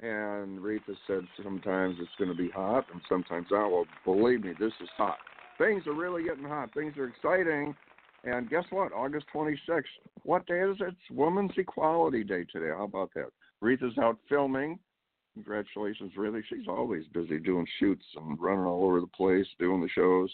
[0.00, 3.70] And Reatha said sometimes it's going to be hot and sometimes not.
[3.70, 5.18] Well, believe me, this is hot.
[5.58, 6.72] Things are really getting hot.
[6.72, 7.74] Things are exciting.
[8.24, 8.92] And guess what?
[8.92, 9.82] August 26th.
[10.22, 10.88] What day is it?
[10.88, 12.70] It's Women's Equality Day today.
[12.76, 13.30] How about that?
[13.62, 14.78] Reatha's out filming.
[15.34, 16.42] Congratulations, really.
[16.48, 20.30] She's always busy doing shoots and running all over the place, doing the shows.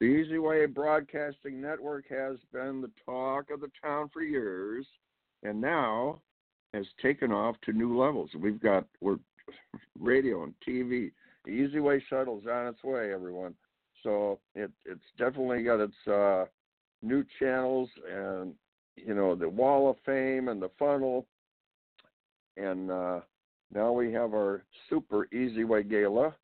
[0.00, 4.86] The Easy Way Broadcasting Network has been the talk of the town for years,
[5.42, 6.20] and now
[6.74, 8.30] has taken off to new levels.
[8.38, 9.18] We've got we're
[9.98, 11.12] radio and TV.
[11.46, 13.54] Easy Way shuttle's on its way, everyone.
[14.02, 16.44] So it it's definitely got its uh,
[17.02, 18.54] new channels and
[18.96, 21.26] you know the Wall of Fame and the funnel,
[22.56, 23.20] and uh,
[23.72, 26.34] now we have our Super Easy Way Gala,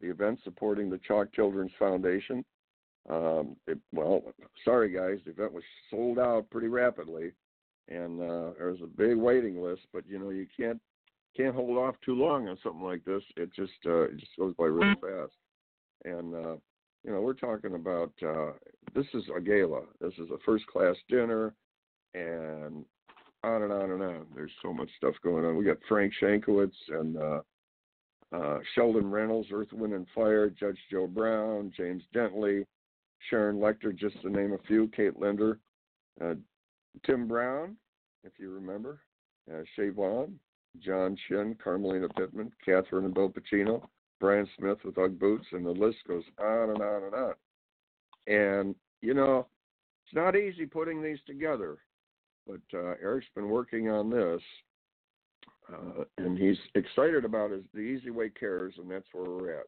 [0.00, 2.44] the event supporting the CHOC Children's Foundation.
[3.08, 4.22] Um, it, well,
[4.64, 7.32] sorry guys, the event was sold out pretty rapidly
[7.90, 9.82] and uh, there's a big waiting list.
[9.92, 10.80] But you know, you can't
[11.36, 13.22] can't hold off too long on something like this.
[13.36, 15.32] It just uh, it just goes by really fast.
[16.04, 16.56] And uh,
[17.04, 18.52] you know, we're talking about uh,
[18.94, 19.82] this is a gala.
[20.00, 21.54] This is a first class dinner,
[22.14, 22.84] and
[23.42, 24.26] on and on and on.
[24.34, 25.56] There's so much stuff going on.
[25.56, 27.40] We got Frank Shankwitz and uh,
[28.32, 32.64] uh, Sheldon Reynolds, Earth, Wind, and Fire, Judge Joe Brown, James Dentley,
[33.28, 35.58] Sharon Lechter, just to name a few, Kate Linder,
[36.22, 36.34] uh,
[37.04, 37.76] Tim Brown,
[38.24, 39.00] if you remember,
[39.52, 40.38] uh, Shay Vaughn,
[40.78, 43.86] John Shin, Carmelina Pittman, Catherine and Bill Pacino,
[44.20, 47.34] Brian Smith with Ugg Boots, and the list goes on and on and on.
[48.26, 49.46] And, you know,
[50.04, 51.78] it's not easy putting these together,
[52.46, 54.42] but uh, Eric's been working on this,
[55.72, 59.66] uh, and he's excited about his, the Easy Way Cares, and that's where we're at.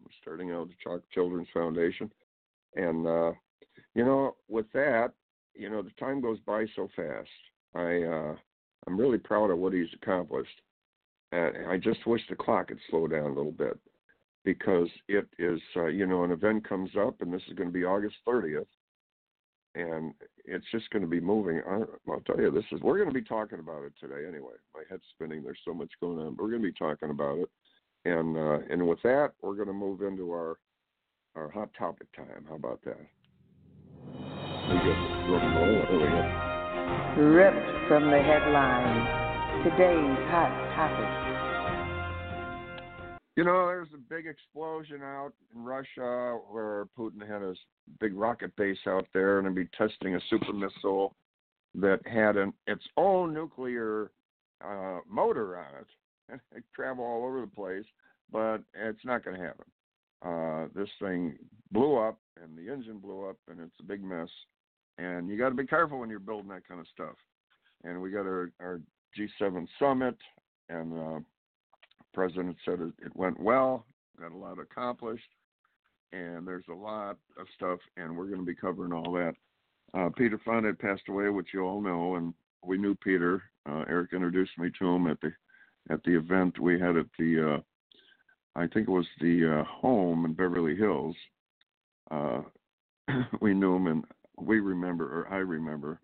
[0.00, 2.10] We're starting out the CHOC Children's Foundation.
[2.74, 3.32] And, uh,
[3.94, 5.12] you know, with that,
[5.54, 7.28] you know, the time goes by so fast.
[7.74, 8.34] I uh,
[8.86, 10.60] I'm really proud of what he's accomplished.
[11.32, 13.78] And I just wish the clock had slowed down a little bit
[14.44, 17.72] because it is, uh, you know, an event comes up, and this is going to
[17.72, 18.66] be August 30th,
[19.74, 20.12] and
[20.44, 21.62] it's just going to be moving.
[21.66, 24.54] I, I'll tell you, this is we're going to be talking about it today anyway.
[24.74, 25.42] My head's spinning.
[25.42, 27.50] There's so much going on, we're going to be talking about it.
[28.04, 30.58] And uh, and with that, we're going to move into our
[31.36, 32.44] our hot topic time.
[32.48, 32.98] How about that?
[37.20, 39.04] Ripped from the headlines.
[39.64, 41.32] Today's hot topic.
[43.36, 47.54] You know, there's a big explosion out in Russia where Putin had a
[48.00, 51.16] big rocket base out there and be testing a super missile
[51.74, 54.10] that had an its own nuclear
[54.64, 55.86] uh, motor on it.
[56.28, 57.84] And it travel all over the place,
[58.30, 59.66] but it's not going to happen.
[60.24, 61.36] Uh, this thing
[61.72, 64.30] blew up, and the engine blew up, and it's a big mess
[64.98, 67.14] and you got to be careful when you're building that kind of stuff.
[67.84, 68.80] And we got our, our
[69.18, 70.16] G7 summit,
[70.68, 71.20] and uh,
[72.14, 73.86] president said it, it went well,
[74.20, 75.28] got a lot accomplished,
[76.12, 79.34] and there's a lot of stuff, and we're going to be covering all that.
[79.94, 82.32] Uh, Peter Fonda had passed away, which you all know, and
[82.64, 83.42] we knew Peter.
[83.68, 85.32] Uh, Eric introduced me to him at the
[85.90, 87.60] at the event we had at the uh,
[88.54, 91.16] I think it was the uh, home in Beverly Hills.
[92.10, 92.42] Uh,
[93.40, 94.04] we knew him, and
[94.38, 96.00] we remember, or I remember,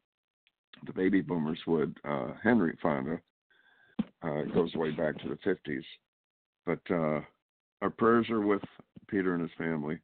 [0.86, 1.96] the baby boomers would.
[2.04, 3.20] Uh, Henry Fonda
[4.22, 5.84] uh, goes way back to the 50s.
[6.66, 7.20] But uh,
[7.82, 8.62] our prayers are with
[9.08, 9.98] Peter and his family.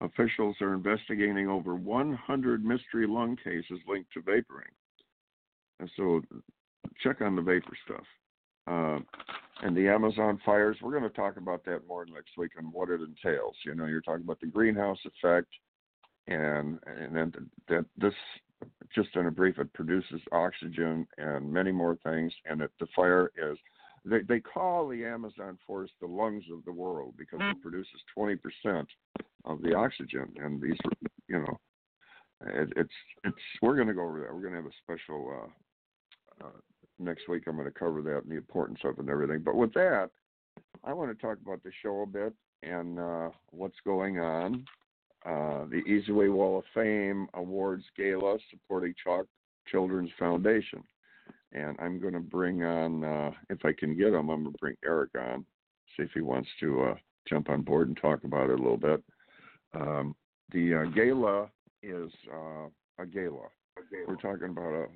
[0.00, 4.70] Officials are investigating over 100 mystery lung cases linked to vaporing.
[5.78, 6.22] And so
[7.02, 8.04] check on the vapor stuff.
[8.66, 8.98] Uh,
[9.62, 12.88] and the Amazon fires, we're going to talk about that more next week and what
[12.88, 13.56] it entails.
[13.64, 15.48] You know, you're talking about the greenhouse effect,
[16.30, 17.32] and and then
[17.68, 18.14] that this
[18.94, 23.30] just in a brief it produces oxygen and many more things and that the fire
[23.36, 23.58] is
[24.04, 28.86] they they call the amazon forest the lungs of the world because it produces 20%
[29.44, 30.78] of the oxygen and these
[31.28, 31.60] you know
[32.46, 32.94] it, it's
[33.24, 34.34] it's we're going to go over that.
[34.34, 35.50] We're going to have a special
[36.40, 36.50] uh, uh,
[36.98, 39.42] next week i'm going to cover that and the importance of it and everything.
[39.44, 40.10] But with that
[40.84, 44.64] i want to talk about the show a bit and uh, what's going on
[45.26, 49.26] uh, the Easy Way Wall of Fame Awards Gala supporting CHOC
[49.66, 50.82] Children's Foundation.
[51.52, 54.58] And I'm going to bring on, uh, if I can get him, I'm going to
[54.58, 55.44] bring Eric on,
[55.96, 56.94] see if he wants to uh,
[57.28, 59.02] jump on board and talk about it a little bit.
[59.74, 60.14] Um,
[60.52, 61.48] the uh, gala
[61.82, 62.68] is uh,
[62.98, 63.48] a gala.
[64.06, 64.86] We're talking about a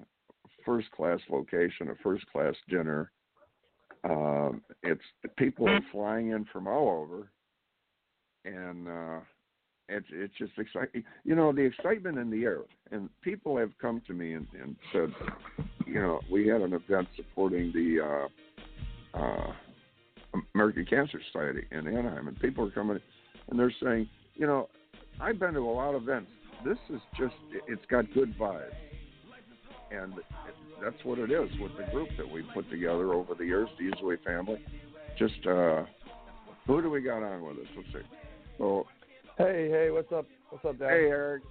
[0.65, 3.11] first class location, a first class dinner.
[4.05, 5.03] Um, it's
[5.39, 7.31] people are flying in from all over,
[8.45, 9.21] and uh,
[9.89, 11.05] it's it's just exciting.
[11.25, 12.61] You know, the excitement in the air,
[12.91, 15.13] and people have come to me and, and said,
[15.87, 18.29] you know, we had an event supporting the
[19.15, 19.53] uh, uh,
[20.55, 22.99] American Cancer Society in Anaheim, and people are coming
[23.49, 24.69] and they're saying, you know,
[25.21, 26.31] I've been to a lot of events.
[26.65, 27.35] This is just,
[27.69, 28.73] it's got good vibes.
[29.91, 30.15] And
[30.83, 33.85] that's what it is with the group that we put together over the years, the
[33.85, 34.65] Easily family.
[35.19, 35.85] Just, uh,
[36.67, 37.67] who do we got on with us?
[37.77, 38.11] Let's see.
[38.59, 38.87] So,
[39.39, 40.27] hey, hey, what's up?
[40.51, 40.91] What's up, Dad?
[40.91, 41.43] Hey, Eric.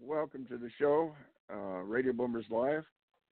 [0.00, 1.14] Welcome to the show,
[1.52, 2.84] uh, Radio Boomers Live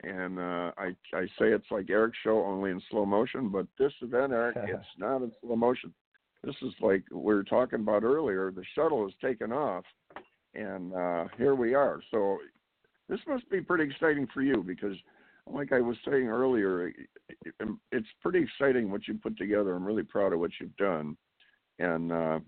[0.02, 3.92] and uh, I I say it's like Eric's show only in slow motion, but this
[4.00, 5.92] event, Eric, it's not in slow motion.
[6.42, 8.50] This is like we were talking about earlier.
[8.50, 9.84] The shuttle has taken off,
[10.54, 12.00] and uh, here we are.
[12.10, 12.38] So
[13.08, 14.96] this must be pretty exciting for you because,
[15.46, 16.92] like I was saying earlier,
[17.92, 19.74] it's pretty exciting what you put together.
[19.74, 21.16] I'm really proud of what you've done,
[21.78, 22.40] and uh,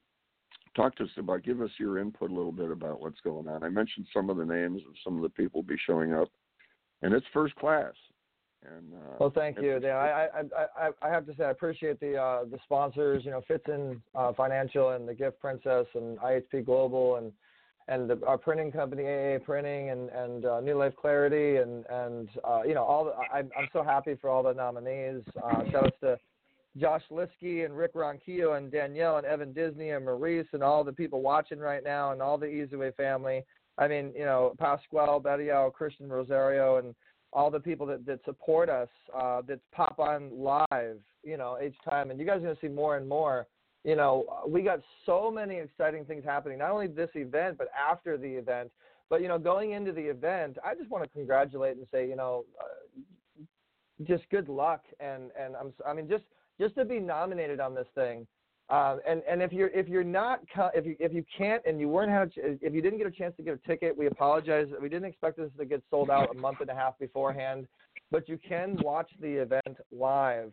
[0.75, 1.43] talk to us about.
[1.43, 3.63] Give us your input a little bit about what's going on.
[3.63, 6.29] I mentioned some of the names of some of the people be showing up
[7.05, 7.93] and it's first class.
[8.65, 9.79] And uh, well, thank you.
[9.83, 13.23] Yeah, I, I I I have to say I appreciate the uh, the sponsors.
[13.25, 17.31] You know, Fitson uh, Financial and the Gift Princess and IHP Global and
[17.89, 22.31] and the, our printing company AA Printing and and uh, New Life Clarity and and
[22.43, 25.23] uh, you know all the, I, I'm so happy for all the nominees.
[25.37, 26.19] Uh, shout out to
[26.77, 30.93] Josh Liske and Rick Ronquillo and Danielle and Evan Disney and Maurice and all the
[30.93, 33.45] people watching right now and all the Easy Way family.
[33.79, 36.95] I mean, you know, Pasquale, Betial, Christian Rosario, and
[37.33, 41.77] all the people that, that support us uh, that pop on live, you know, each
[41.89, 42.11] time.
[42.11, 43.47] And you guys are going to see more and more.
[43.85, 48.17] You know, we got so many exciting things happening, not only this event, but after
[48.17, 48.71] the event.
[49.11, 52.17] But, you know, going into the event, I just want to congratulate and say, you
[52.17, 53.45] know, uh,
[54.05, 54.83] just good luck.
[54.99, 56.25] And, and I'm, I mean, just,
[56.61, 58.27] just to be nominated on this thing
[58.71, 60.41] um, and and if you're if you're not
[60.75, 63.37] if you if you can't and you weren't had if you didn't get a chance
[63.37, 64.69] to get a ticket, we apologize.
[64.81, 67.67] We didn't expect this to get sold out a month and a half beforehand,
[68.11, 70.51] but you can watch the event live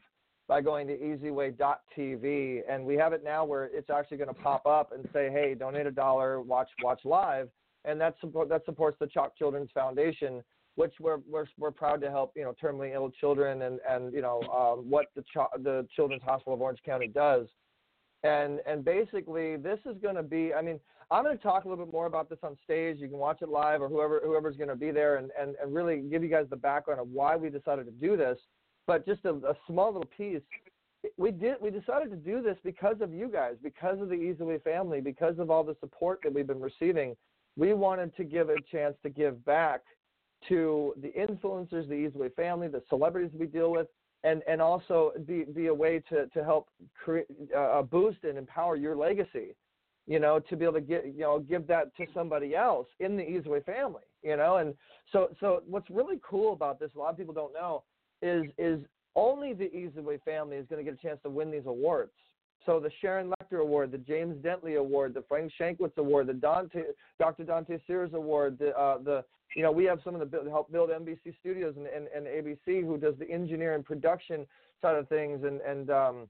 [0.49, 4.65] by going to easyway.tv, and we have it now where it's actually going to pop
[4.65, 7.47] up and say, "Hey, donate a dollar, watch watch live,"
[7.85, 10.43] and that support that supports the CHOC Children's Foundation,
[10.75, 14.21] which we're we're we're proud to help you know terminally ill children and and you
[14.21, 17.47] know um, what the Ch- the Children's Hospital of Orange County does.
[18.23, 20.79] And and basically this is going to be i mean
[21.09, 22.97] i'm going to talk a little bit more about this on stage.
[22.99, 25.73] You can watch it live or whoever whoever's going to be there and, and and
[25.73, 28.37] really give you guys the background of why we decided to do this.
[28.87, 30.41] But just a, a small little piece
[31.17, 34.59] we did we decided to do this because of you guys because of the easily
[34.59, 37.15] family because of all the support that we've been receiving.
[37.57, 39.81] We wanted to give a chance to give back
[40.47, 43.87] to the influencers the easily family the celebrities we deal with
[44.23, 46.69] and and also be be a way to to help
[47.03, 47.25] create
[47.57, 49.55] uh, boost and empower your legacy
[50.07, 53.15] you know to be able to get you know give that to somebody else in
[53.17, 54.57] the easyway family you know?
[54.57, 54.73] And
[55.11, 57.83] so so what's really cool about this a lot of people don't know
[58.21, 58.79] is is
[59.15, 62.11] only the easyway family is going to get a chance to win these awards
[62.65, 66.83] so the Sharon Lechter Award, the James Dentley Award, the Frank Shankwitz Award, the Dante,
[67.19, 67.43] Dr.
[67.43, 69.23] Dante Sears Award, the, uh, the
[69.55, 72.85] you know we have some of the help build NBC Studios and, and, and ABC
[72.85, 74.45] who does the engineer and production
[74.81, 76.29] side of things, and and um,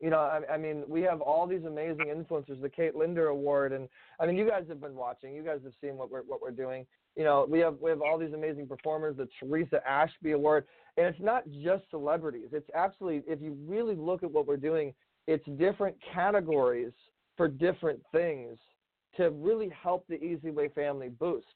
[0.00, 3.72] you know I, I mean we have all these amazing influencers, the Kate Linder Award,
[3.72, 3.88] and
[4.20, 6.50] I mean you guys have been watching, you guys have seen what we're what we're
[6.50, 6.86] doing.
[7.16, 10.66] You know we have we have all these amazing performers, the Teresa Ashby Award,
[10.96, 12.48] and it's not just celebrities.
[12.52, 14.92] It's absolutely if you really look at what we're doing
[15.26, 16.92] it's different categories
[17.36, 18.58] for different things
[19.16, 21.46] to really help the Easy Way family boost.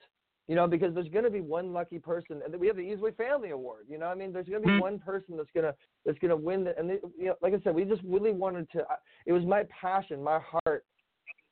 [0.46, 3.02] You know, because there's going to be one lucky person, and we have the Easy
[3.02, 3.84] Way Family Award.
[3.86, 4.80] You know, I mean, there's going to be mm-hmm.
[4.80, 5.74] one person that's going to
[6.06, 6.64] that's going to win.
[6.64, 8.82] The, and they, you know, like I said, we just really wanted to.
[9.26, 10.86] It was my passion, my heart,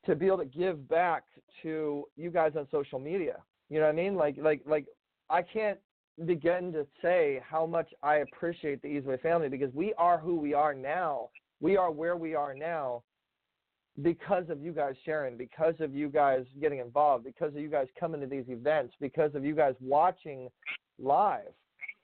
[0.06, 1.24] to be able to give back
[1.62, 3.36] to you guys on social media.
[3.68, 4.14] You know what I mean?
[4.14, 4.86] Like, like, like,
[5.28, 5.78] I can't
[6.24, 10.36] begin to say how much I appreciate the Easy Way family because we are who
[10.36, 11.28] we are now
[11.60, 13.02] we are where we are now
[14.02, 17.86] because of you guys sharing, because of you guys getting involved, because of you guys
[17.98, 20.48] coming to these events, because of you guys watching
[20.98, 21.52] live.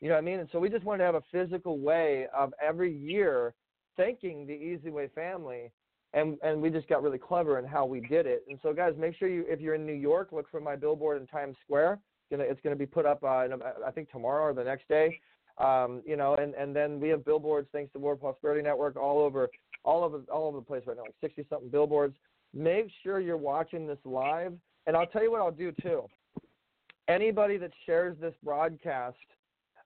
[0.01, 0.41] You know what I mean?
[0.41, 3.55] And so we just wanted to have a physical way of every year
[3.97, 5.71] thanking the Easy Way family.
[6.15, 8.45] And, and we just got really clever in how we did it.
[8.49, 11.21] And so, guys, make sure you, if you're in New York, look for my billboard
[11.21, 12.01] in Times Square.
[12.31, 13.47] It's going to be put up, uh,
[13.87, 15.19] I think, tomorrow or the next day.
[15.59, 19.19] Um, you know, and, and then we have billboards thanks to World Prosperity Network all
[19.19, 19.49] over
[19.85, 22.17] all over all over the place right now, like 60 something billboards.
[22.55, 24.53] Make sure you're watching this live,
[24.87, 26.07] and I'll tell you what I'll do too.
[27.09, 29.17] Anybody that shares this broadcast,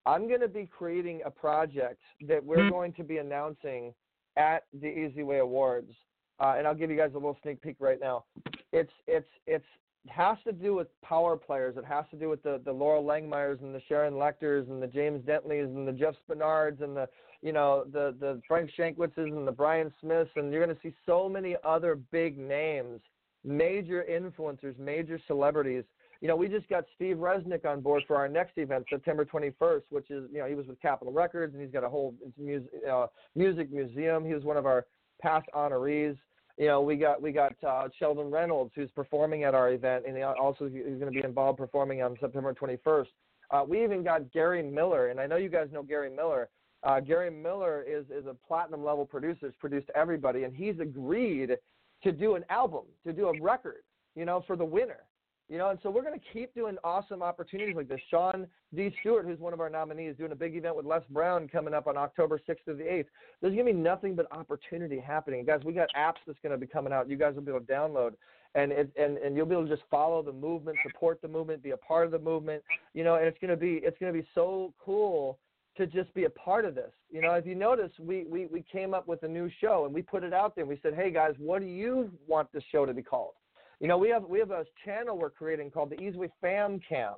[0.04, 2.70] I'm going to be creating a project that we're mm-hmm.
[2.70, 3.94] going to be announcing
[4.36, 5.92] at the Easy Way Awards,
[6.40, 8.24] uh, and I'll give you guys a little sneak peek right now.
[8.72, 9.64] It's it's it's
[10.10, 11.76] has to do with power players.
[11.76, 14.86] It has to do with the the Loral Langemeiers and the Sharon Lechters and the
[14.86, 17.08] James Dentleys and the Jeff Spenards and the
[17.42, 20.94] you know the the Frank Shankwitzes and the Brian Smiths and you're going to see
[21.06, 23.00] so many other big names,
[23.44, 25.84] major influencers, major celebrities.
[26.20, 29.82] You know, we just got Steve Resnick on board for our next event, September 21st,
[29.90, 32.70] which is you know he was with Capitol Records and he's got a whole music
[32.90, 34.24] uh, music museum.
[34.24, 34.86] He was one of our
[35.20, 36.16] past honorees
[36.56, 40.16] you know, we got we got uh, Sheldon Reynolds who's performing at our event, and
[40.16, 43.06] he also he's going to be involved performing on September 21st.
[43.50, 46.48] Uh, we even got Gary Miller, and I know you guys know Gary Miller.
[46.82, 49.46] Uh, Gary Miller is is a platinum level producer.
[49.46, 51.56] He's produced everybody, and he's agreed
[52.02, 53.82] to do an album, to do a record,
[54.14, 55.00] you know, for the winner.
[55.48, 58.00] You know, and so we're going to keep doing awesome opportunities like this.
[58.10, 58.92] Sean D.
[59.00, 61.86] Stewart, who's one of our nominees, doing a big event with Les Brown coming up
[61.86, 63.06] on October 6th through the 8th.
[63.40, 65.44] There's going to be nothing but opportunity happening.
[65.44, 67.08] Guys, we got apps that's going to be coming out.
[67.08, 68.14] You guys will be able to download.
[68.56, 71.62] And, it, and and you'll be able to just follow the movement, support the movement,
[71.62, 72.62] be a part of the movement,
[72.94, 73.16] you know.
[73.16, 75.38] And it's gonna be it's gonna be so cool
[75.76, 76.92] to just be a part of this.
[77.10, 79.94] You know, if you notice, we, we, we came up with a new show and
[79.94, 80.62] we put it out there.
[80.62, 83.34] And we said, hey guys, what do you want this show to be called?
[83.80, 87.14] You know, we have we have a channel we're creating called the Easyway Fam Cam.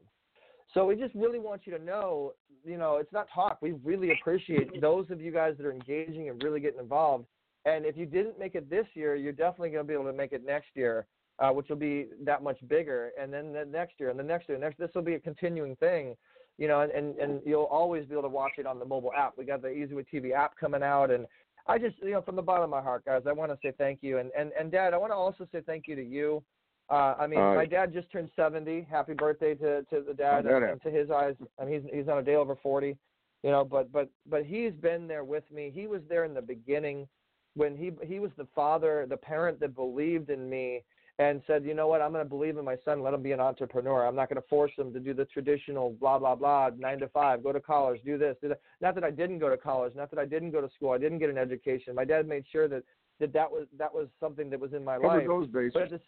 [0.74, 2.34] So we just really want you to know,
[2.64, 3.58] you know, it's not talk.
[3.62, 7.24] We really appreciate those of you guys that are engaging and really getting involved.
[7.64, 10.12] And if you didn't make it this year, you're definitely going to be able to
[10.12, 11.06] make it next year,
[11.38, 13.12] uh, which will be that much bigger.
[13.20, 15.74] And then the next year, and the next year, next this will be a continuing
[15.76, 16.16] thing,
[16.58, 16.80] you know.
[16.80, 19.34] And, and and you'll always be able to watch it on the mobile app.
[19.38, 21.26] We got the Easyway TV app coming out, and
[21.68, 23.72] I just, you know, from the bottom of my heart, guys, I want to say
[23.76, 24.18] thank you.
[24.18, 26.42] And, and, and Dad, I want to also say thank you to you.
[26.90, 28.86] Uh, I mean, uh, my dad just turned 70.
[28.90, 30.46] Happy birthday to, to the dad.
[30.46, 32.96] And, and to his eyes, I mean, he's, he's on a day over 40,
[33.42, 35.70] you know, but, but, but he's been there with me.
[35.74, 37.06] He was there in the beginning
[37.54, 40.82] when he, he was the father, the parent that believed in me
[41.20, 43.02] and said, you know what, I'm going to believe in my son.
[43.02, 44.06] Let him be an entrepreneur.
[44.06, 47.08] I'm not going to force him to do the traditional blah, blah, blah, nine to
[47.08, 48.60] five, go to college, do this, do that.
[48.80, 50.92] Not that I didn't go to college, not that I didn't go to school.
[50.92, 51.94] I didn't get an education.
[51.94, 52.84] My dad made sure that,
[53.18, 55.26] that that was, that was something that was in my Covered life.
[55.26, 55.72] those bases.
[55.74, 56.00] But the,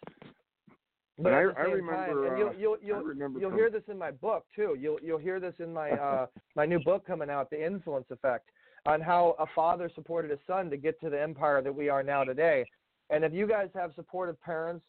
[1.23, 2.29] but I, I remember.
[2.29, 4.75] Time, you'll, you'll, you'll, uh, remember you'll hear this in my book too.
[4.79, 6.25] You'll you'll hear this in my uh,
[6.55, 8.49] my new book coming out, The Influence Effect,
[8.85, 12.01] on how a father supported his son to get to the empire that we are
[12.01, 12.65] now today.
[13.11, 14.85] And if you guys have supportive parents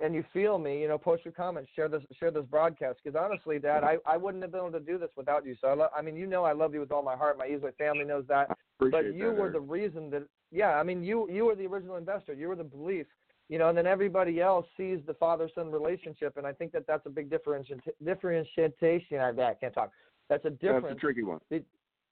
[0.00, 2.98] and you feel me, you know, post your comments, share this, share this broadcast.
[3.02, 5.56] Because honestly, Dad, I, I wouldn't have been able to do this without you.
[5.60, 7.38] So I, lo- I mean, you know, I love you with all my heart.
[7.38, 8.56] My Easyway family knows that.
[8.78, 11.96] But you that, were the reason that, yeah, I mean, you you were the original
[11.96, 12.32] investor.
[12.32, 13.06] You were the belief,
[13.48, 17.04] you know, and then everybody else sees the father-son relationship, and I think that that's
[17.06, 17.82] a big differentiation.
[18.04, 19.18] Differentiation.
[19.18, 19.90] I can't talk.
[20.28, 20.86] That's a difference.
[20.88, 21.40] That's a tricky one.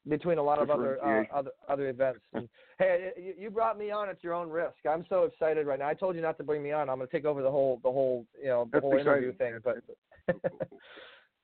[0.08, 2.20] Between a lot of other uh, other other events.
[2.34, 2.48] And,
[2.78, 4.74] hey, you, you brought me on at your own risk.
[4.88, 5.88] I'm so excited right now.
[5.88, 6.90] I told you not to bring me on.
[6.90, 9.12] I'm going to take over the whole the whole you know the That's whole exciting.
[9.12, 9.58] interview thing.
[9.64, 9.82] But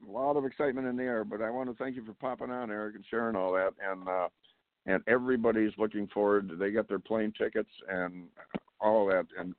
[0.07, 1.25] a lot of excitement in the air.
[1.25, 3.73] But I want to thank you for popping on, Eric, and sharing all that.
[3.83, 4.29] And uh,
[4.87, 6.51] and everybody's looking forward.
[6.59, 8.25] They got their plane tickets and
[8.81, 9.27] all that.
[9.39, 9.55] And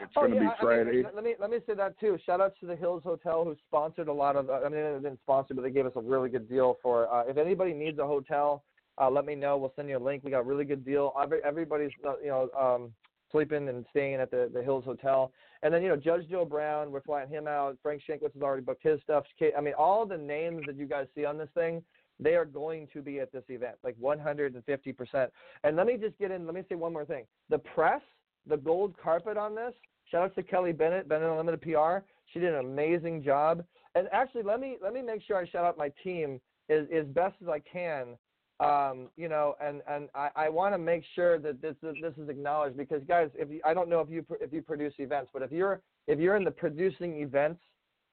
[0.00, 0.90] it's oh, going to yeah, be Friday.
[0.90, 2.18] I mean, let me let me say that too.
[2.24, 4.50] Shout out to the Hills Hotel who sponsored a lot of.
[4.50, 7.12] I mean, they didn't sponsor, but they gave us a really good deal for.
[7.12, 8.64] Uh, if anybody needs a hotel,
[9.00, 9.56] uh, let me know.
[9.56, 10.22] We'll send you a link.
[10.24, 11.12] We got a really good deal.
[11.20, 12.92] Every, everybody's uh, you know um,
[13.30, 15.32] sleeping and staying at the the Hills Hotel.
[15.62, 17.76] And then you know Judge Joe Brown, we're flying him out.
[17.82, 19.24] Frank Shankwitz has already booked his stuff.
[19.56, 21.82] I mean, all the names that you guys see on this thing,
[22.20, 25.30] they are going to be at this event, like 150 percent.
[25.64, 26.46] And let me just get in.
[26.46, 27.24] Let me say one more thing.
[27.48, 28.02] The press,
[28.46, 29.72] the gold carpet on this.
[30.10, 32.04] Shout out to Kelly Bennett, Bennett Unlimited PR.
[32.32, 33.64] She did an amazing job.
[33.94, 37.06] And actually, let me let me make sure I shout out my team as as
[37.06, 38.16] best as I can
[38.62, 42.14] um, you know, and and I, I want to make sure that this is this
[42.16, 45.30] is acknowledged because guys, if you, I don't know if you if you produce events,
[45.32, 47.60] but if you're if you're in the producing events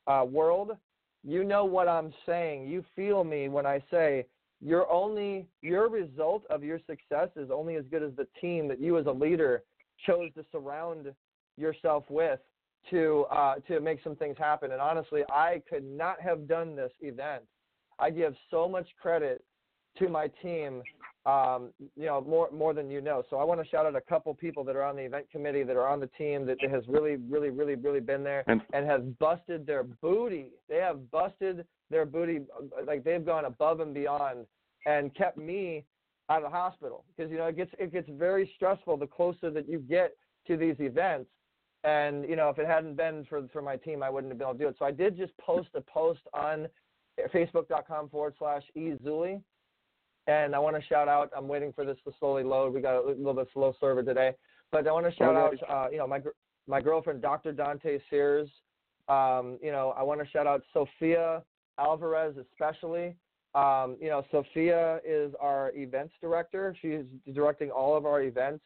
[0.07, 0.71] uh, world,
[1.23, 2.67] you know what I'm saying.
[2.67, 4.25] You feel me when I say
[4.59, 8.81] you're only your result of your success is only as good as the team that
[8.81, 9.63] you as a leader
[10.05, 11.13] chose to surround
[11.57, 12.39] yourself with
[12.89, 14.71] to uh, to make some things happen.
[14.71, 17.43] And honestly, I could not have done this event.
[17.99, 19.43] I give so much credit
[19.97, 20.81] to my team,
[21.25, 23.23] um, you know, more more than you know.
[23.29, 25.63] So I want to shout out a couple people that are on the event committee
[25.63, 28.85] that are on the team that has really, really, really, really been there and, and
[28.85, 30.51] has busted their booty.
[30.69, 32.41] They have busted their booty,
[32.85, 34.45] like they've gone above and beyond
[34.85, 35.83] and kept me
[36.29, 39.49] out of the hospital because you know it gets it gets very stressful the closer
[39.49, 40.15] that you get
[40.47, 41.29] to these events.
[41.83, 44.47] And you know, if it hadn't been for for my team, I wouldn't have been
[44.47, 44.75] able to do it.
[44.77, 46.67] So I did just post a post on
[47.33, 49.41] facebook.com forward slash ezuli.
[50.27, 51.31] And I want to shout out.
[51.35, 52.73] I'm waiting for this to slowly load.
[52.73, 54.33] We got a little bit slow server today,
[54.71, 55.55] but I want to shout out.
[55.67, 56.21] Uh, you know, my
[56.67, 57.51] my girlfriend, Dr.
[57.51, 58.49] Dante Sears.
[59.07, 61.41] Um, you know, I want to shout out Sophia
[61.79, 63.15] Alvarez especially.
[63.55, 66.75] Um, you know, Sophia is our events director.
[66.81, 67.03] She's
[67.33, 68.63] directing all of our events.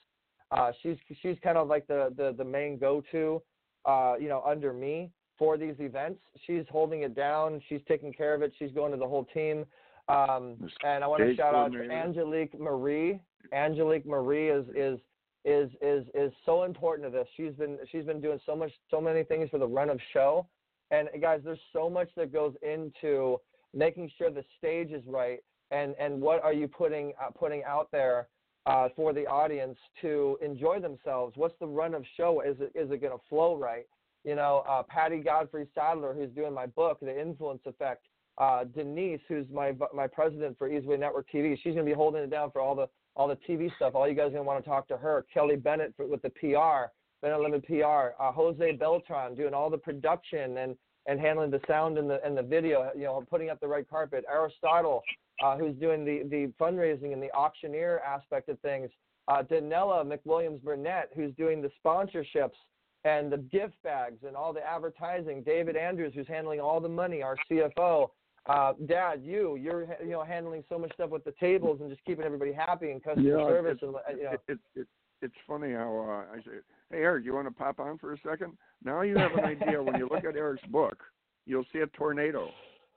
[0.52, 3.42] Uh, she's she's kind of like the the, the main go-to,
[3.86, 6.20] uh, you know, under me for these events.
[6.46, 7.62] She's holding it down.
[7.70, 8.54] She's taking care of it.
[8.60, 9.66] She's going to the whole team.
[10.10, 13.22] Um, and I want to shout out to Angelique Marie.
[13.54, 15.00] Angelique Marie is is
[15.46, 17.28] is is is so important to this.
[17.38, 20.46] She's been she's been doing so much so many things for the run of show.
[20.92, 23.40] And guys, there's so much that goes into
[23.74, 25.40] making sure the stage is right
[25.72, 28.28] and and what are you putting uh, putting out there
[28.66, 31.34] uh, for the audience to enjoy themselves?
[31.36, 32.42] What's the run of show?
[32.42, 33.86] Is it is it going to flow right?
[34.24, 38.06] You know, uh, Patty Godfrey Sadler, who's doing my book, The Influence Effect.
[38.40, 42.24] Uh, Denise, who's my my president for Easyway Network TV, she's going to be holding
[42.24, 43.94] it down for all the all the TV stuff.
[43.94, 45.26] All you guys are going to want to talk to her.
[45.32, 48.20] Kelly Bennett for, with the PR, Bennett Limit PR.
[48.20, 52.38] Uh, Jose Beltran doing all the production and and handling the sound and the and
[52.38, 52.92] the video.
[52.96, 54.26] You know, putting up the right carpet.
[54.30, 55.04] Aristotle,
[55.44, 58.90] uh, who's doing the the fundraising and the auctioneer aspect of things.
[59.28, 62.58] Uh, Danella McWilliams Burnett, who's doing the sponsorships
[63.06, 65.44] and the gift bags and all the advertising.
[65.44, 67.22] David Andrews, who's handling all the money.
[67.22, 68.10] Our CFO.
[68.46, 72.04] Uh, Dad, you, you're you know handling so much stuff with the tables and just
[72.04, 74.32] keeping everybody happy and customer yeah, service it, and you know.
[74.48, 74.88] It, it,
[75.24, 76.58] it's funny how uh, I say,
[76.92, 78.54] "Hey Eric, you want to pop on for a second?
[78.84, 79.82] Now you have an idea.
[79.82, 80.98] when you look at Eric's book,
[81.46, 82.50] you'll see a tornado,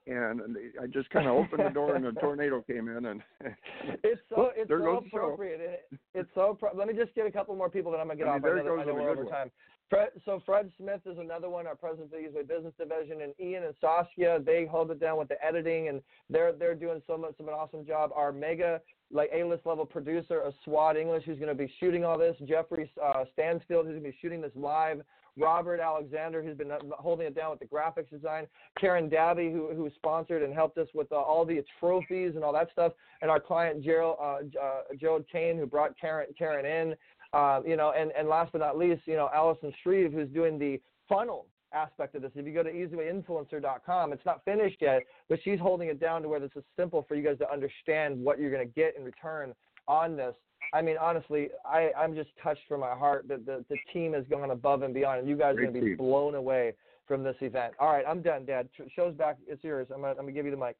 [0.05, 0.41] and
[0.81, 3.21] I just kind of opened the door and a tornado came in, and
[4.03, 5.61] it's so it's so appropriate.
[5.61, 6.57] It, it's so.
[6.59, 8.43] Pro- Let me just get a couple more people that I'm gonna get I mean,
[8.45, 8.59] off.
[8.59, 9.33] I know, I know we're over one.
[9.33, 9.51] time.
[9.89, 13.63] Fred, so Fred Smith is another one, our president of the Business Division, and Ian
[13.63, 17.35] and Saskia, they hold it down with the editing, and they're they're doing so much
[17.39, 18.11] of an awesome job.
[18.13, 22.17] Our mega like A-list level producer, a SWAT English, who's going to be shooting all
[22.17, 22.35] this.
[22.45, 25.01] Jeffrey uh, Stansfield, who's going to be shooting this live.
[25.37, 28.47] Robert Alexander, who's been uh, holding it down with the graphics design.
[28.79, 32.53] Karen Dabby, who who sponsored and helped us with uh, all the trophies and all
[32.53, 32.93] that stuff.
[33.21, 36.95] And our client Gerald uh, uh, Gerald Kane, who brought Karen Karen in.
[37.33, 40.57] Uh, you know, and, and last but not least, you know, Allison Shreve, who's doing
[40.57, 41.45] the funnel
[41.77, 42.31] aspect of this.
[42.35, 46.29] If you go to easywayinfluencer.com, it's not finished yet, but she's holding it down to
[46.29, 49.03] where this is simple for you guys to understand what you're going to get in
[49.03, 49.53] return
[49.87, 50.33] on this.
[50.73, 54.25] I mean, honestly, I, I'm just touched from my heart that the, the team has
[54.29, 56.73] gone above and beyond, and you guys are going to be blown away
[57.07, 57.73] from this event.
[57.79, 58.67] All right, I'm done, Dad.
[58.95, 59.37] Show's back.
[59.47, 59.87] It's yours.
[59.93, 60.75] I'm going to give you the mic.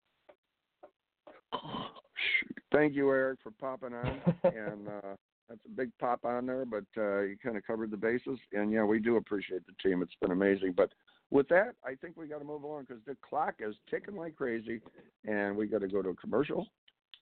[2.73, 5.15] Thank you, Eric, for popping on, and uh,
[5.49, 8.39] that's a big pop on there, but uh, you kind of covered the bases.
[8.53, 10.01] And yeah, we do appreciate the team.
[10.01, 10.73] It's been amazing.
[10.75, 10.91] But
[11.29, 14.35] with that, I think we got to move along because the clock is ticking like
[14.35, 14.81] crazy,
[15.25, 16.67] and we got to go to a commercial,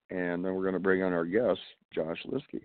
[0.09, 1.59] and then we're going to bring on our guest,
[1.93, 2.61] Josh Liske.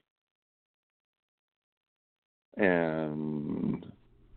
[2.56, 3.86] And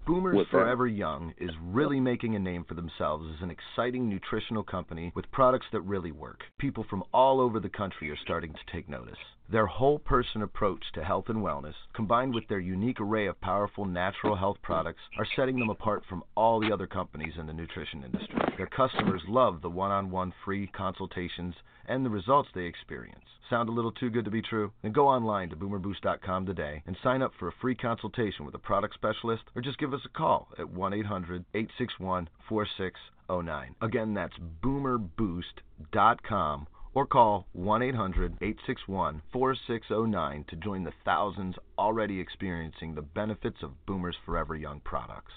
[0.06, 5.12] Boomers Forever Young is really making a name for themselves as an exciting nutritional company
[5.16, 6.42] with products that really work.
[6.60, 9.18] People from all over the country are starting to take notice.
[9.54, 13.86] Their whole person approach to health and wellness, combined with their unique array of powerful
[13.86, 18.04] natural health products, are setting them apart from all the other companies in the nutrition
[18.04, 18.36] industry.
[18.58, 21.54] Their customers love the one on one free consultations
[21.88, 23.26] and the results they experience.
[23.48, 24.72] Sound a little too good to be true?
[24.82, 28.58] Then go online to boomerboost.com today and sign up for a free consultation with a
[28.58, 33.76] product specialist or just give us a call at 1 800 861 4609.
[33.82, 42.96] Again, that's boomerboost.com or call 1 800 861 4609 to join the thousands already experiencing
[42.96, 45.34] the benefits of Boomers Forever Young products.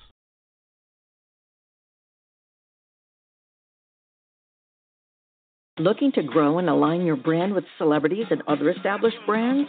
[5.79, 9.69] Looking to grow and align your brand with celebrities and other established brands?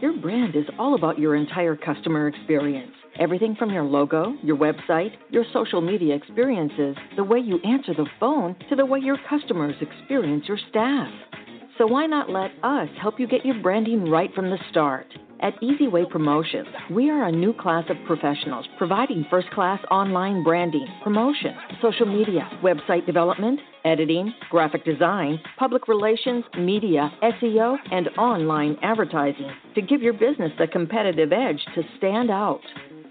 [0.00, 2.92] Your brand is all about your entire customer experience.
[3.18, 8.06] Everything from your logo, your website, your social media experiences, the way you answer the
[8.20, 11.12] phone, to the way your customers experience your staff.
[11.78, 15.06] So why not let us help you get your branding right from the start?
[15.42, 20.86] At Easyway Promotions, we are a new class of professionals providing first class online branding,
[21.02, 29.50] promotion, social media, website development, editing, graphic design, public relations, media, SEO, and online advertising
[29.74, 32.60] to give your business the competitive edge to stand out.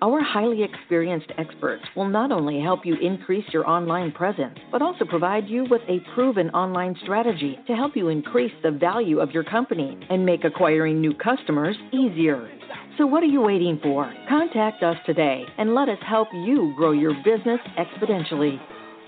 [0.02, 5.04] Our highly experienced experts will not only help you increase your online presence, but also
[5.04, 9.44] provide you with a proven online strategy to help you increase the value of your
[9.44, 12.50] company and make acquiring new customers easier.
[12.98, 14.10] So, what are you waiting for?
[14.30, 18.58] Contact us today and let us help you grow your business exponentially.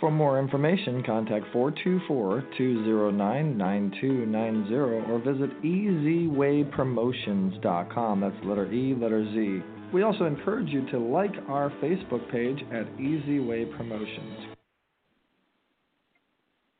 [0.01, 8.19] For more information, contact 424 209 9290 or visit easywaypromotions.com.
[8.19, 9.61] That's letter E, letter Z.
[9.93, 14.55] We also encourage you to like our Facebook page at Easy Way Promotions.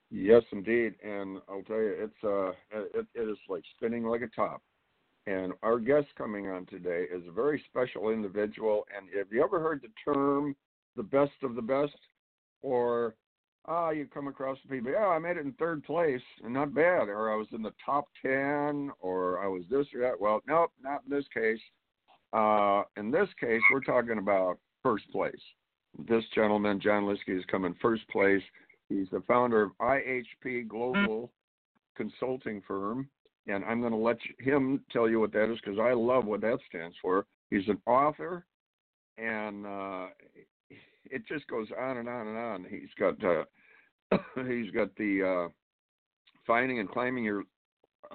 [0.09, 4.29] Yes, indeed, and I'll tell you, it's uh, it, it is like spinning like a
[4.35, 4.63] top.
[5.27, 8.87] And our guest coming on today is a very special individual.
[8.97, 10.55] And have you ever heard the term
[10.95, 11.93] "the best of the best"?
[12.61, 13.15] Or
[13.65, 16.73] ah, you come across the people, yeah, I made it in third place, and not
[16.73, 17.09] bad.
[17.09, 20.19] Or I was in the top ten, or I was this or that.
[20.19, 21.59] Well, nope, not in this case.
[22.33, 25.41] Uh, in this case, we're talking about first place.
[26.07, 28.41] This gentleman, John Liske, has come in first place.
[28.89, 31.31] He's the founder of IHP Global
[31.97, 33.09] Consulting Firm,
[33.47, 36.41] and I'm going to let him tell you what that is because I love what
[36.41, 37.25] that stands for.
[37.49, 38.45] He's an author,
[39.17, 40.07] and uh,
[41.11, 42.65] it just goes on and on and on.
[42.69, 43.43] He's got uh,
[44.47, 45.49] he's got the uh,
[46.47, 47.43] finding and climbing your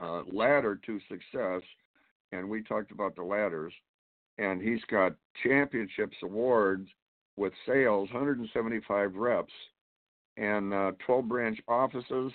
[0.01, 1.63] uh, ladder to success,
[2.33, 3.73] and we talked about the ladders
[4.39, 6.89] and he's got championships awards
[7.37, 9.53] with sales, 175 reps,
[10.37, 12.33] and uh, 12 branch offices.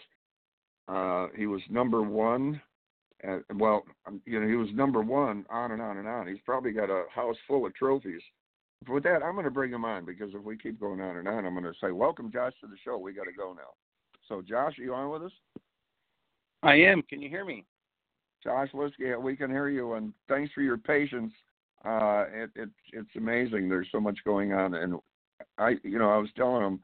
[0.88, 2.62] Uh, he was number one.
[3.24, 6.28] At, well, um, you know, he was number one on and on and on.
[6.28, 8.21] He's probably got a house full of trophies.
[8.88, 11.28] With that, I'm going to bring him on because if we keep going on and
[11.28, 12.98] on, I'm going to say, "Welcome, Josh, to the show.
[12.98, 13.74] We got to go now."
[14.28, 15.32] So, Josh, are you on with us?
[16.63, 17.02] I am.
[17.04, 17.65] Can you hear me?
[18.44, 21.32] Josh Liske, we can hear you, and thanks for your patience
[21.84, 23.70] uh, it, it it's amazing.
[23.70, 25.00] There's so much going on, and
[25.58, 26.80] I, you know, I was telling him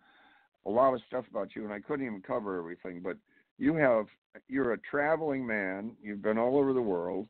[0.65, 3.01] a lot of stuff about you, and I couldn't even cover everything.
[3.03, 3.17] But
[3.59, 4.07] you have,
[4.47, 5.91] you're a traveling man.
[6.01, 7.27] You've been all over the world,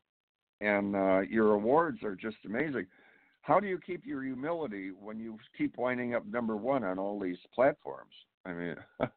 [0.60, 2.86] and uh, your awards are just amazing.
[3.48, 7.18] How do you keep your humility when you keep winding up number one on all
[7.18, 8.12] these platforms?
[8.44, 8.76] I mean,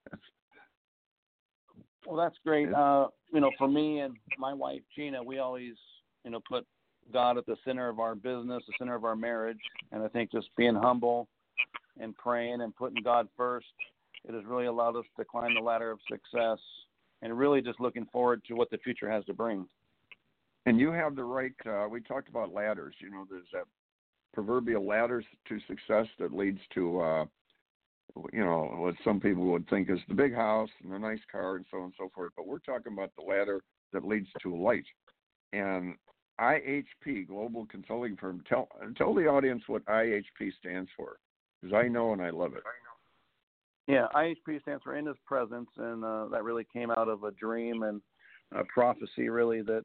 [2.07, 2.73] well, that's great.
[2.73, 5.73] Uh, you know, for me and my wife Gina, we always,
[6.23, 6.65] you know, put
[7.11, 9.59] God at the center of our business, the center of our marriage,
[9.91, 11.27] and I think just being humble
[11.99, 13.67] and praying and putting God first,
[14.23, 16.59] it has really allowed us to climb the ladder of success
[17.21, 19.67] and really just looking forward to what the future has to bring.
[20.65, 21.51] And you have the right.
[21.65, 22.95] Uh, we talked about ladders.
[23.01, 23.65] You know, there's that
[24.33, 27.25] proverbial ladders to success that leads to, uh,
[28.33, 31.55] you know, what some people would think is the big house and the nice car
[31.55, 32.31] and so on and so forth.
[32.35, 33.61] But we're talking about the ladder
[33.93, 34.85] that leads to light.
[35.53, 35.95] And
[36.39, 38.43] IHP Global Consulting Firm.
[38.49, 38.67] Tell
[38.97, 41.17] tell the audience what IHP stands for,
[41.61, 42.63] because I know and I love it.
[43.87, 47.31] Yeah, IHP stands for In His Presence, and uh, that really came out of a
[47.31, 48.01] dream and
[48.53, 49.83] a prophecy, really that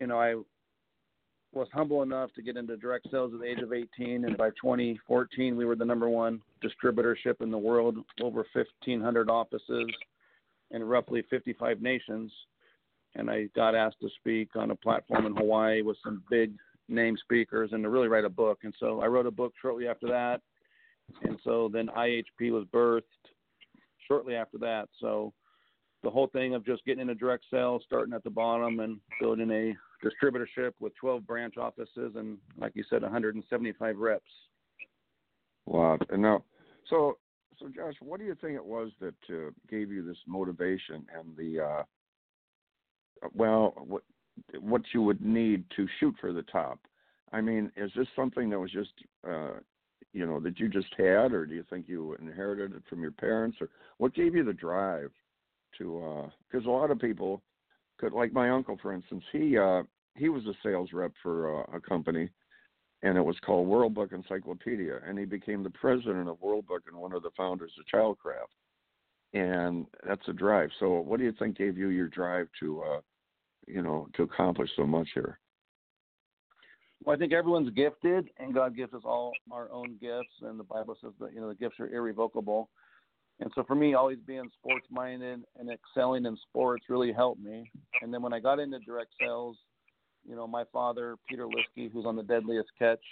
[0.00, 0.34] you know I
[1.52, 4.48] was humble enough to get into direct sales at the age of 18, and by
[4.50, 9.86] 2014 we were the number one distributorship in the world, over 1,500 offices
[10.70, 12.32] in roughly 55 nations
[13.14, 16.52] and I got asked to speak on a platform in Hawaii with some big
[16.88, 18.60] name speakers and to really write a book.
[18.62, 20.40] And so I wrote a book shortly after that.
[21.22, 23.02] And so then IHP was birthed
[24.08, 24.88] shortly after that.
[25.00, 25.32] So
[26.02, 29.50] the whole thing of just getting into direct sales, starting at the bottom and building
[29.50, 34.24] a distributorship with 12 branch offices and, like you said, 175 reps.
[35.66, 35.98] Wow.
[36.10, 36.44] And now,
[36.88, 37.18] so,
[37.58, 41.36] so Josh, what do you think it was that uh, gave you this motivation and
[41.36, 41.82] the, uh,
[43.34, 44.02] well, what
[44.60, 46.78] what you would need to shoot for the top.
[47.32, 48.92] I mean, is this something that was just
[49.28, 49.54] uh,
[50.12, 53.12] you know that you just had, or do you think you inherited it from your
[53.12, 55.10] parents, or what gave you the drive
[55.78, 56.28] to?
[56.50, 57.42] Because uh, a lot of people
[58.02, 59.82] could, like my uncle, for instance, he uh,
[60.16, 62.28] he was a sales rep for uh, a company,
[63.02, 66.82] and it was called World Book Encyclopedia, and he became the president of World Book
[66.86, 68.52] and one of the founders of Childcraft,
[69.34, 70.70] and that's a drive.
[70.80, 73.00] So, what do you think gave you your drive to uh,
[73.66, 75.38] you know, to accomplish so much here?
[77.04, 80.64] Well, I think everyone's gifted, and God gives us all our own gifts, and the
[80.64, 82.70] Bible says that you know the gifts are irrevocable.
[83.42, 87.68] And so for me, always being sports minded and excelling in sports really helped me.
[88.00, 89.56] And then when I got into direct sales,
[90.24, 93.02] you know, my father, Peter Liske, who's on the Deadliest Catch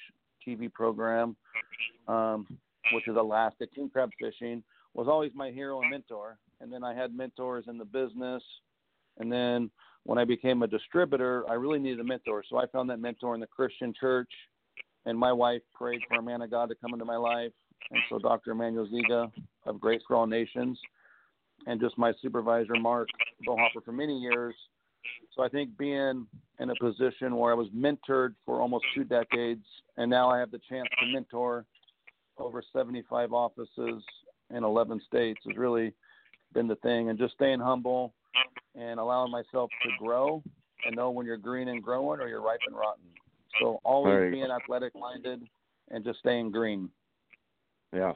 [0.46, 1.36] TV program,
[2.06, 2.46] um,
[2.92, 4.62] which is Alaska king crab fishing,
[4.94, 6.38] was always my hero and mentor.
[6.60, 8.42] And then I had mentors in the business,
[9.18, 9.68] and then
[10.04, 12.44] when I became a distributor, I really needed a mentor.
[12.48, 14.30] So I found that mentor in the Christian church.
[15.06, 17.52] and my wife prayed for a man of God to come into my life,
[17.90, 18.52] and so Dr.
[18.52, 19.30] Emmanuel Ziga
[19.66, 20.78] of Grace for All Nations,
[21.66, 23.08] and just my supervisor Mark
[23.44, 24.54] Bohopper for many years.
[25.34, 26.26] So I think being
[26.58, 29.64] in a position where I was mentored for almost two decades,
[29.96, 31.64] and now I have the chance to mentor
[32.38, 34.02] over 75 offices
[34.54, 35.92] in 11 states has really
[36.52, 37.08] been the thing.
[37.08, 38.14] And just staying humble
[38.74, 40.42] and allowing myself to grow
[40.86, 43.04] and know when you're green and growing or you're ripe and rotten.
[43.60, 44.30] So always right.
[44.30, 45.42] being athletic minded
[45.90, 46.88] and just staying green.
[47.92, 48.12] Yeah.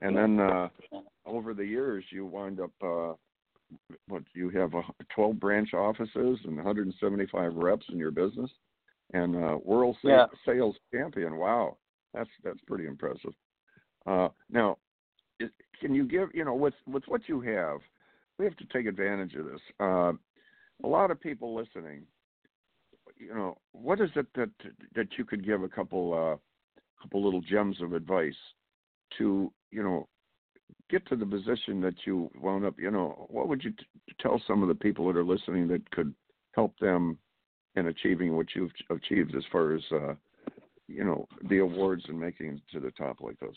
[0.00, 0.68] And then uh,
[1.24, 3.14] over the years, you wind up uh,
[4.08, 4.82] what you have uh,
[5.14, 8.50] 12 branch offices and 175 reps in your business,
[9.12, 10.26] and uh, world yeah.
[10.44, 11.36] sales champion.
[11.36, 11.78] Wow,
[12.12, 13.32] that's that's pretty impressive.
[14.06, 14.76] Uh, now,
[15.40, 15.50] is,
[15.80, 17.78] can you give you know with with what you have?
[18.38, 19.60] We have to take advantage of this.
[19.80, 20.12] Uh,
[20.82, 22.02] a lot of people listening.
[23.16, 24.50] You know, what is it that
[24.94, 26.36] that you could give a couple uh,
[27.02, 28.34] couple little gems of advice
[29.18, 30.08] to you know
[30.90, 33.86] get to the position that you wound up, you know, what would you t-
[34.20, 36.14] tell some of the people that are listening that could
[36.52, 37.18] help them
[37.76, 40.14] in achieving what you've achieved as far as, uh,
[40.86, 43.56] you know, the awards and making to the top like this?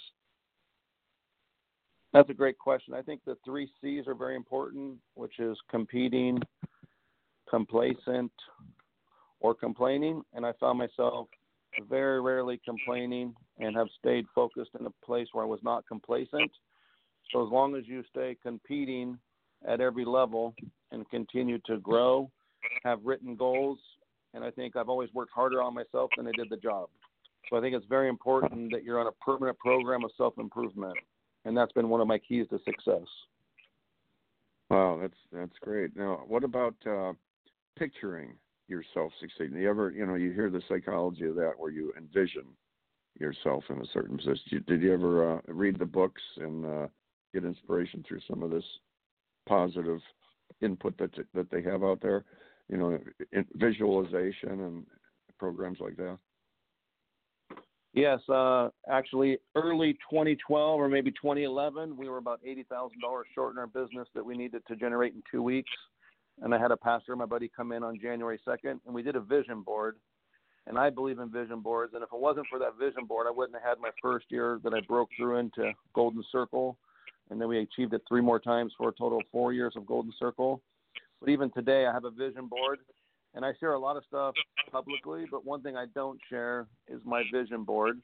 [2.13, 2.93] That's a great question.
[2.93, 6.39] I think the three C's are very important, which is competing,
[7.49, 8.31] complacent,
[9.39, 10.23] or complaining.
[10.33, 11.27] And I found myself
[11.89, 16.51] very rarely complaining and have stayed focused in a place where I was not complacent.
[17.31, 19.17] So as long as you stay competing
[19.67, 20.55] at every level
[20.91, 22.29] and continue to grow,
[22.83, 23.79] have written goals,
[24.33, 26.89] and I think I've always worked harder on myself than I did the job.
[27.49, 30.97] So I think it's very important that you're on a permanent program of self improvement,
[31.45, 33.07] and that's been one of my keys to success.
[34.69, 35.95] Wow, that's that's great.
[35.95, 37.13] Now, what about uh,
[37.77, 38.33] picturing
[38.67, 39.61] yourself succeeding?
[39.61, 42.45] You ever, you know, you hear the psychology of that, where you envision
[43.19, 44.63] yourself in a certain position.
[44.67, 46.87] Did you ever uh, read the books and uh,
[47.33, 48.63] get inspiration through some of this
[49.47, 49.99] positive
[50.61, 52.25] input that that they have out there,
[52.69, 52.99] you know,
[53.55, 54.85] visualization and
[55.37, 56.17] programs like that.
[57.93, 63.53] Yes, uh, actually, early 2012 or maybe 2011, we were about eighty thousand dollars short
[63.53, 65.71] in our business that we needed to generate in two weeks.
[66.41, 69.15] And I had a pastor, my buddy, come in on January 2nd, and we did
[69.15, 69.95] a vision board.
[70.67, 71.93] And I believe in vision boards.
[71.93, 74.59] And if it wasn't for that vision board, I wouldn't have had my first year
[74.63, 76.77] that I broke through into Golden Circle
[77.29, 79.85] and then we achieved it three more times for a total of four years of
[79.85, 80.61] Golden Circle.
[81.19, 82.79] But even today, I have a vision board,
[83.33, 84.33] and I share a lot of stuff
[84.71, 85.25] publicly.
[85.29, 87.99] But one thing I don't share is my vision board.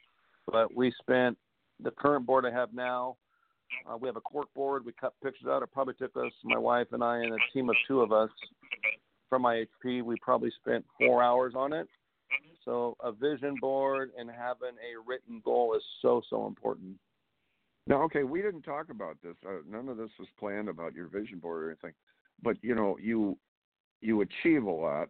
[0.52, 1.38] But we spent
[1.82, 3.18] the current board I have now.
[3.90, 4.86] Uh, we have a cork board.
[4.86, 5.64] We cut pictures out.
[5.64, 8.30] It probably took us, my wife and I, and a team of two of us
[9.30, 10.04] from IHP.
[10.04, 11.88] We probably spent four hours on it.
[12.66, 16.96] So a vision board and having a written goal is so so important.
[17.86, 19.36] Now, okay, we didn't talk about this.
[19.46, 21.94] Uh, none of this was planned about your vision board or anything.
[22.42, 23.38] But you know, you
[24.02, 25.10] you achieve a lot,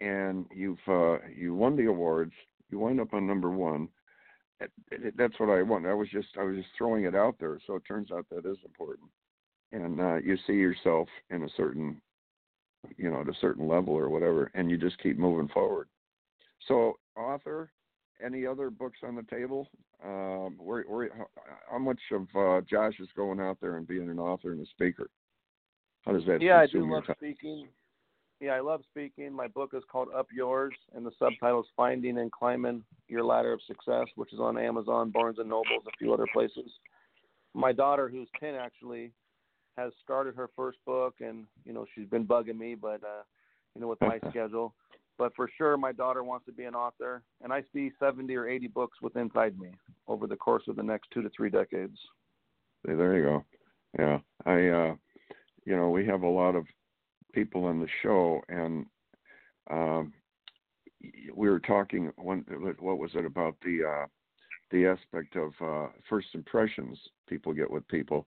[0.00, 2.32] and you've uh, you won the awards.
[2.70, 3.88] You wind up on number one.
[5.16, 5.86] That's what I want.
[5.86, 7.58] I was just I was just throwing it out there.
[7.66, 9.10] So it turns out that is important,
[9.72, 12.00] and uh, you see yourself in a certain,
[12.96, 15.88] you know, at a certain level or whatever, and you just keep moving forward.
[16.68, 17.70] So author,
[18.24, 19.68] any other books on the table?
[20.04, 21.26] Um, where, where, how,
[21.70, 24.70] how much of uh, Josh is going out there and being an author and a
[24.70, 25.08] speaker?
[26.02, 26.42] How does that?
[26.42, 27.16] Yeah, I do love time?
[27.18, 27.68] speaking.
[28.44, 29.32] Yeah, I love speaking.
[29.32, 33.54] My book is called Up Yours, and the subtitle is Finding and Climbing Your Ladder
[33.54, 36.70] of Success, which is on Amazon, Barnes and Nobles, a few other places.
[37.54, 39.12] My daughter, who's ten, actually
[39.78, 43.22] has started her first book, and you know she's been bugging me, but uh,
[43.74, 44.74] you know with my schedule,
[45.16, 48.48] but for sure my daughter wants to be an author and i see 70 or
[48.48, 49.68] 80 books with inside me
[50.08, 51.96] over the course of the next two to three decades
[52.84, 53.44] See, there you go
[53.96, 54.94] yeah i uh
[55.64, 56.64] you know we have a lot of
[57.34, 58.86] people on the show and
[59.70, 60.12] um
[61.34, 64.06] we were talking what was it about the uh
[64.70, 68.26] the aspect of uh first impressions people get with people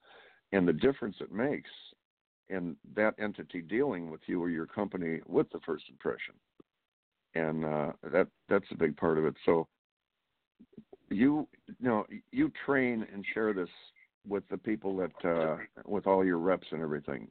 [0.52, 1.70] and the difference it makes
[2.50, 6.34] in that entity dealing with you or your company with the first impression
[7.38, 9.36] and uh, that that's a big part of it.
[9.46, 9.68] So
[11.10, 13.70] you, you know you train and share this
[14.28, 17.28] with the people that uh, with all your reps and everything,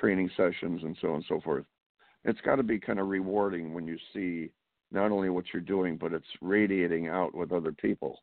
[0.00, 1.64] training sessions and so on and so forth.
[2.24, 4.50] It's got to be kind of rewarding when you see
[4.90, 8.22] not only what you're doing, but it's radiating out with other people,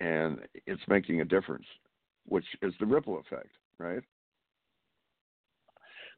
[0.00, 1.64] and it's making a difference,
[2.26, 3.48] which is the ripple effect,
[3.78, 4.02] right?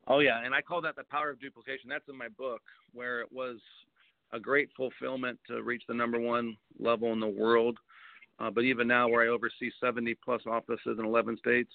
[0.08, 1.88] Oh yeah, and I call that the power of duplication.
[1.88, 3.58] That's in my book where it was
[4.32, 7.78] a great fulfillment to reach the number one level in the world.
[8.40, 11.72] Uh, but even now, where I oversee 70 plus offices in 11 states,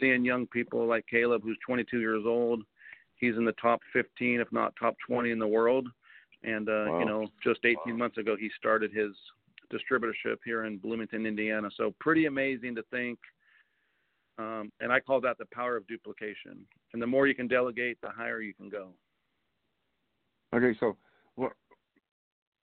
[0.00, 2.62] seeing young people like Caleb, who's 22 years old,
[3.16, 5.88] he's in the top 15, if not top 20 in the world.
[6.44, 6.98] And uh, wow.
[6.98, 7.92] you know, just 18 wow.
[7.94, 9.12] months ago, he started his
[9.72, 11.70] distributorship here in Bloomington, Indiana.
[11.76, 13.18] So pretty amazing to think.
[14.38, 16.66] Um, and I call that the power of duplication.
[16.92, 18.88] And the more you can delegate, the higher you can go.
[20.54, 20.96] Okay, so
[21.36, 21.52] what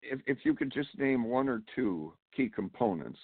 [0.01, 3.19] if if you could just name one or two key components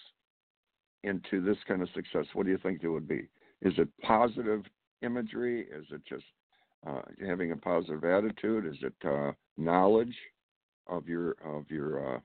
[1.04, 3.28] into this kind of success, what do you think it would be?
[3.64, 4.64] Is it positive
[5.02, 5.62] imagery?
[5.62, 6.26] Is it just
[6.86, 8.66] uh, having a positive attitude?
[8.66, 10.16] Is it uh, knowledge
[10.88, 12.20] of your of your uh,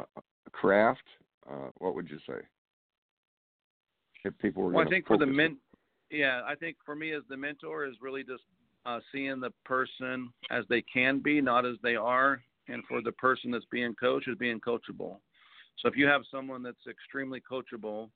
[0.00, 0.20] uh
[0.52, 1.02] craft?
[1.50, 2.40] Uh, what would you say?
[4.24, 5.56] If people were, well, I think for the men,
[6.10, 8.42] yeah, I think for me as the mentor is really just
[8.86, 13.12] uh, seeing the person as they can be, not as they are, and for the
[13.12, 15.18] person that's being coached is being coachable.
[15.78, 18.10] So if you have someone that's extremely coachable,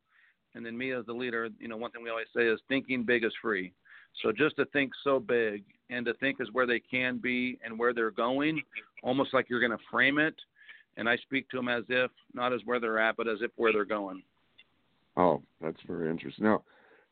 [0.55, 3.05] and then me as the leader, you know, one thing we always say is thinking
[3.05, 3.73] big is free.
[4.23, 7.79] So just to think so big and to think is where they can be and
[7.79, 8.61] where they're going,
[9.03, 10.35] almost like you're going to frame it.
[10.97, 13.51] And I speak to them as if not as where they're at, but as if
[13.57, 14.23] where they're going.
[15.17, 16.45] Oh, that's very interesting.
[16.45, 16.63] Now,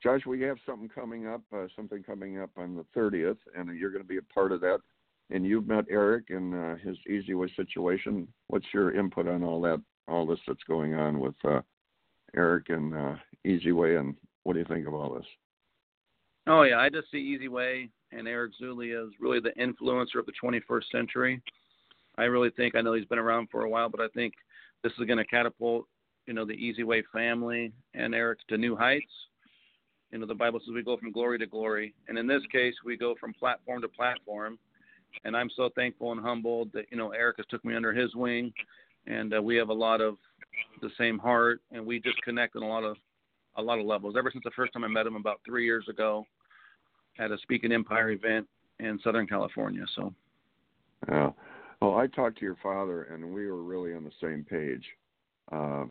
[0.03, 3.91] Josh, we have something coming up, uh, something coming up on the 30th, and you're
[3.91, 4.79] going to be a part of that.
[5.31, 8.27] And you've met Eric and uh, his eZWay situation.
[8.49, 11.61] What's your input on all that, all this that's going on with uh,
[12.35, 13.15] Eric and uh,
[13.47, 15.27] eZWay, and what do you think of all this?
[16.47, 20.33] Oh yeah, I just see eZWay and Eric Zuley as really the influencer of the
[20.43, 21.43] 21st century.
[22.19, 24.35] I really think I know he's been around for a while, but I think
[24.83, 25.87] this is going to catapult,
[26.27, 29.13] you know, the eZWay family and Eric to new heights.
[30.11, 32.75] You know, the Bible says we go from glory to glory, and in this case,
[32.85, 34.59] we go from platform to platform.
[35.25, 38.15] And I'm so thankful and humbled that you know Eric has took me under his
[38.15, 38.53] wing,
[39.07, 40.17] and uh, we have a lot of
[40.83, 42.97] the same heart, and we just connect on a lot of
[43.57, 44.15] a lot of levels.
[44.19, 46.25] Ever since the first time I met him about three years ago
[47.19, 48.47] at a Speaking Empire event
[48.79, 49.85] in Southern California.
[49.97, 50.15] So.
[51.09, 51.31] Yeah.
[51.81, 54.85] Well, I talked to your father, and we were really on the same page.
[55.51, 55.85] Uh,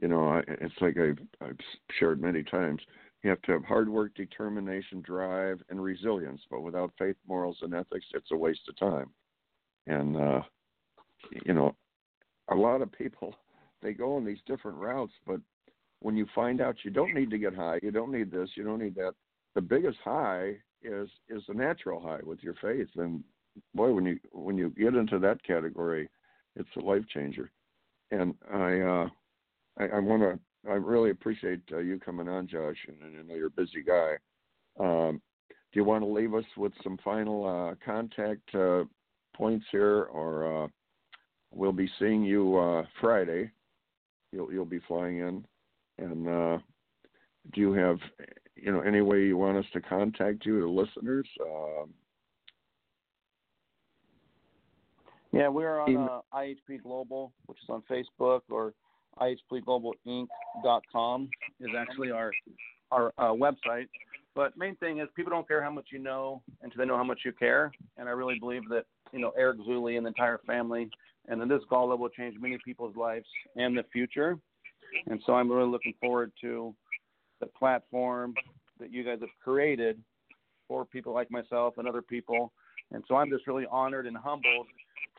[0.00, 1.58] you know, I, it's like I've, I've
[1.98, 2.80] shared many times.
[3.22, 6.40] You have to have hard work, determination, drive, and resilience.
[6.50, 9.10] But without faith, morals, and ethics, it's a waste of time.
[9.86, 10.40] And uh,
[11.44, 11.74] you know,
[12.48, 13.34] a lot of people
[13.82, 15.40] they go on these different routes, but
[16.00, 18.64] when you find out you don't need to get high, you don't need this, you
[18.64, 19.12] don't need that.
[19.54, 23.22] The biggest high is is a natural high with your faith, and
[23.74, 26.08] boy, when you when you get into that category,
[26.56, 27.50] it's a life changer.
[28.10, 29.08] And I uh,
[29.78, 30.38] I, I want to
[30.70, 33.82] I really appreciate uh, you coming on, Josh, and, and I know you're a busy
[33.82, 34.16] guy.
[34.78, 35.20] Um,
[35.72, 38.84] do you want to leave us with some final uh, contact uh,
[39.34, 40.68] points here, or uh,
[41.52, 43.50] we'll be seeing you uh, Friday?
[44.32, 45.44] You'll you'll be flying in,
[45.98, 46.58] and uh,
[47.52, 47.98] do you have
[48.56, 51.28] you know any way you want us to contact you, the listeners?
[51.40, 51.90] Um,
[55.32, 58.74] yeah, we're on uh, IHP Global, which is on Facebook, or
[59.20, 61.28] IHPGlobalInc.com
[61.60, 62.32] is actually our
[62.90, 63.88] our uh, website.
[64.34, 67.04] But main thing is people don't care how much you know until they know how
[67.04, 67.70] much you care.
[67.96, 70.90] And I really believe that you know Eric Zuley and the entire family
[71.28, 73.26] and then this gala will change many people's lives
[73.56, 74.38] and the future.
[75.06, 76.74] And so I'm really looking forward to
[77.40, 78.34] the platform
[78.78, 80.00] that you guys have created
[80.68, 82.52] for people like myself and other people.
[82.92, 84.66] And so I'm just really honored and humbled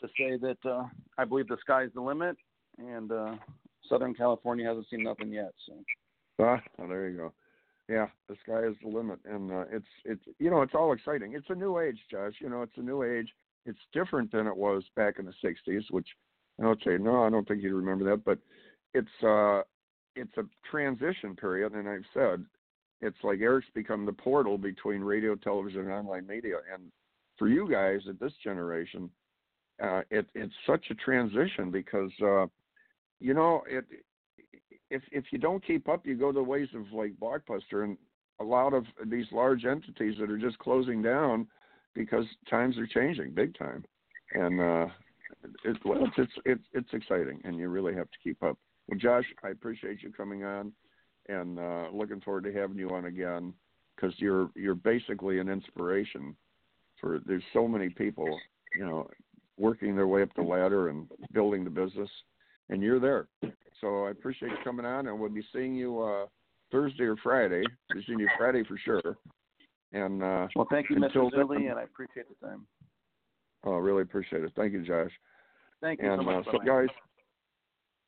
[0.01, 0.83] to say that uh,
[1.17, 2.35] I believe the sky's the limit,
[2.77, 3.35] and uh,
[3.87, 5.51] Southern California hasn't seen nothing yet.
[5.67, 5.73] So.
[6.39, 7.33] Ah, well, there you go.
[7.87, 11.33] Yeah, the sky is the limit, and uh, it's it's you know it's all exciting.
[11.33, 12.33] It's a new age, Josh.
[12.39, 13.29] You know, it's a new age.
[13.65, 16.07] It's different than it was back in the '60s, which
[16.61, 18.39] I would say no, I don't think you'd remember that, but
[18.93, 19.61] it's uh,
[20.15, 22.45] it's a transition period, and I've said
[23.01, 26.91] it's like Eric's become the portal between radio, television, and online media, and
[27.37, 29.09] for you guys at this generation,
[29.81, 32.45] uh, it, it's such a transition because uh,
[33.19, 33.85] you know it.
[34.89, 37.97] If if you don't keep up, you go the ways of like Blockbuster and
[38.39, 41.47] a lot of these large entities that are just closing down
[41.93, 43.85] because times are changing big time,
[44.33, 44.87] and uh,
[45.63, 48.57] it, well, it's it's it's exciting, and you really have to keep up.
[48.87, 50.71] Well, Josh, I appreciate you coming on,
[51.29, 53.53] and uh, looking forward to having you on again
[53.95, 56.35] because you're you're basically an inspiration
[56.99, 57.19] for.
[57.25, 58.39] There's so many people,
[58.75, 59.09] you know,
[59.57, 62.09] working their way up the ladder and building the business,
[62.69, 63.27] and you're there.
[63.79, 66.25] So I appreciate you coming on, and we'll be seeing you uh,
[66.71, 67.63] Thursday or Friday.
[67.89, 69.17] We'll be seeing you Friday for sure.
[69.93, 71.29] And uh, well, thank you, Mr.
[71.31, 72.65] Zuley, and I appreciate the time.
[73.63, 74.51] Oh, really appreciate it.
[74.55, 75.11] Thank you, Josh.
[75.81, 76.47] Thank you and so much.
[76.47, 76.87] uh, so guys,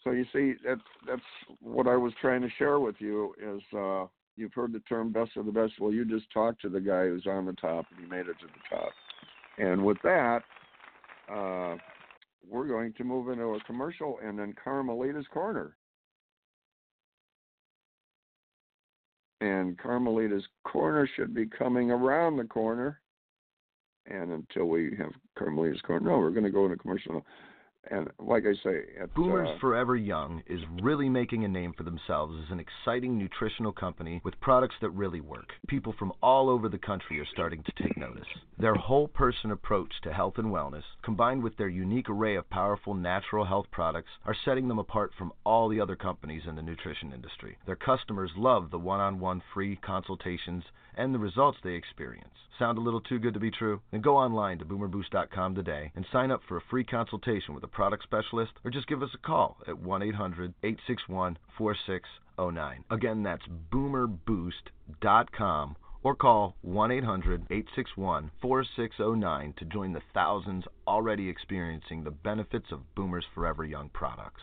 [0.03, 1.21] so you see that's that's
[1.61, 5.31] what I was trying to share with you is uh, you've heard the term best
[5.37, 5.73] of the best.
[5.79, 8.37] Well, you just talked to the guy who's on the top and he made it
[8.39, 8.91] to the top.
[9.57, 10.41] And with that,
[11.31, 11.75] uh,
[12.49, 15.75] we're going to move into a commercial and then Carmelita's Corner.
[19.41, 22.99] And Carmelita's Corner should be coming around the corner.
[24.05, 27.25] And until we have Carmelita's Corner, no, we're going to go into commercial.
[27.91, 31.83] And like I say, at, Boomers uh, Forever Young is really making a name for
[31.83, 35.49] themselves as an exciting nutritional company with products that really work.
[35.67, 38.27] People from all over the country are starting to take notice.
[38.57, 42.93] Their whole person approach to health and wellness, combined with their unique array of powerful
[42.93, 47.11] natural health products, are setting them apart from all the other companies in the nutrition
[47.11, 47.57] industry.
[47.65, 50.63] Their customers love the one on one free consultations
[50.97, 52.33] and the results they experience.
[52.59, 53.81] Sound a little too good to be true?
[53.91, 57.67] Then go online to boomerboost.com today and sign up for a free consultation with a
[57.67, 62.83] product specialist or just give us a call at 1 800 861 4609.
[62.89, 72.03] Again, that's boomerboost.com or call 1 800 861 4609 to join the thousands already experiencing
[72.03, 74.41] the benefits of Boomers Forever Young products.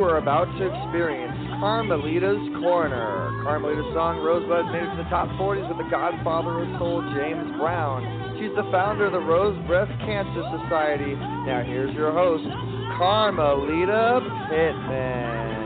[0.00, 3.36] Are about to experience Carmelita's Corner.
[3.44, 7.52] Carmelita's song Rosebud made it to the top 40s with the godfather of soul, James
[7.60, 8.00] Brown.
[8.40, 11.12] She's the founder of the Rose Breast Cancer Society.
[11.44, 12.48] Now here's your host,
[12.96, 15.60] Carmelita Pittman.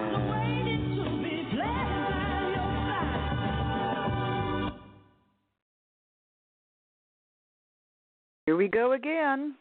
[8.47, 9.55] Here we go again.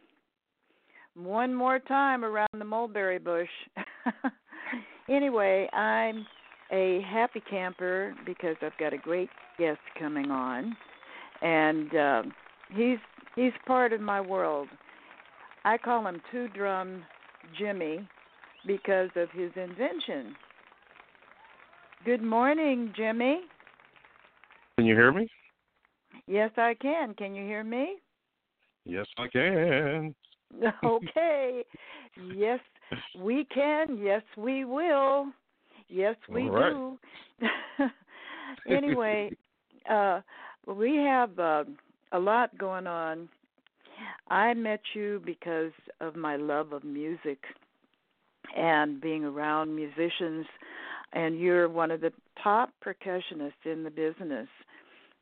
[1.14, 3.48] One more time around the mulberry bush.
[5.10, 6.26] anyway, I'm
[6.72, 10.76] a happy camper because I've got a great guest coming on,
[11.42, 12.24] and uh,
[12.72, 12.98] he's
[13.36, 14.68] he's part of my world.
[15.66, 17.04] I call him Two Drum
[17.58, 18.08] Jimmy
[18.66, 20.36] because of his invention.
[22.06, 23.42] Good morning, Jimmy.
[24.78, 25.30] Can you hear me?
[26.28, 27.14] Yes, I can.
[27.14, 27.96] Can you hear me?
[28.86, 30.16] Yes, I can.
[30.84, 31.64] Okay.
[32.36, 32.60] yes,
[33.20, 33.98] we can.
[34.02, 35.28] Yes, we will.
[35.90, 36.72] Yes, we right.
[36.72, 36.98] do.
[38.70, 39.32] anyway,
[39.90, 40.22] uh,
[40.68, 41.64] we have uh,
[42.12, 43.30] a lot going on.
[44.30, 45.72] I met you because
[46.02, 47.40] of my love of music
[48.56, 50.46] and being around musicians,
[51.14, 52.12] and you're one of the
[52.44, 54.48] top percussionists in the business.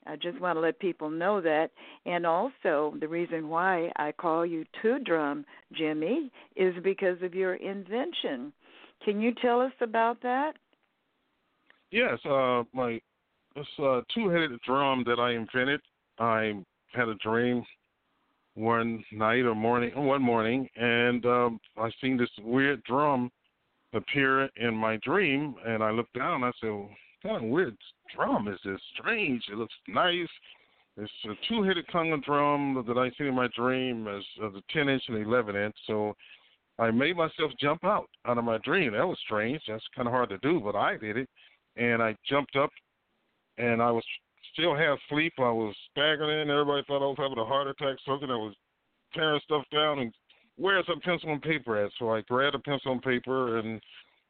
[0.05, 1.71] I just want to let people know that.
[2.05, 7.55] And also, the reason why I call you Two Drum Jimmy is because of your
[7.55, 8.51] invention.
[9.03, 10.53] Can you tell us about that?
[11.91, 13.01] Yes, uh, my
[13.55, 15.81] this uh, two-headed drum that I invented.
[16.19, 16.53] I
[16.93, 17.63] had a dream
[18.55, 23.29] one night or morning, one morning, and um, I seen this weird drum
[23.93, 26.43] appear in my dream, and I looked down.
[26.43, 27.77] And I said, well, "What kind of weird
[28.15, 28.79] drum is this?
[28.97, 29.43] Strange.
[29.51, 30.27] It looks nice."
[30.97, 35.03] It's a two-headed conga drum that I seen in my dream as, as a 10-inch
[35.07, 35.75] and 11-inch.
[35.87, 36.13] So
[36.79, 38.91] I made myself jump out out of my dream.
[38.91, 39.61] That was strange.
[39.67, 41.29] That's kind of hard to do, but I did it.
[41.77, 42.71] And I jumped up,
[43.57, 44.03] and I was
[44.51, 45.31] still half asleep.
[45.37, 46.49] I was staggering.
[46.49, 47.95] Everybody thought I was having a heart attack.
[48.05, 48.29] Something.
[48.29, 48.53] I was
[49.13, 50.13] tearing stuff down and
[50.57, 51.91] where's a pencil and paper at?
[51.99, 53.81] So I grabbed a pencil and paper and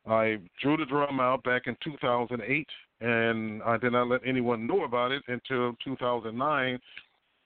[0.07, 2.67] I drew the drum out back in 2008,
[3.01, 6.79] and I did not let anyone know about it until 2009.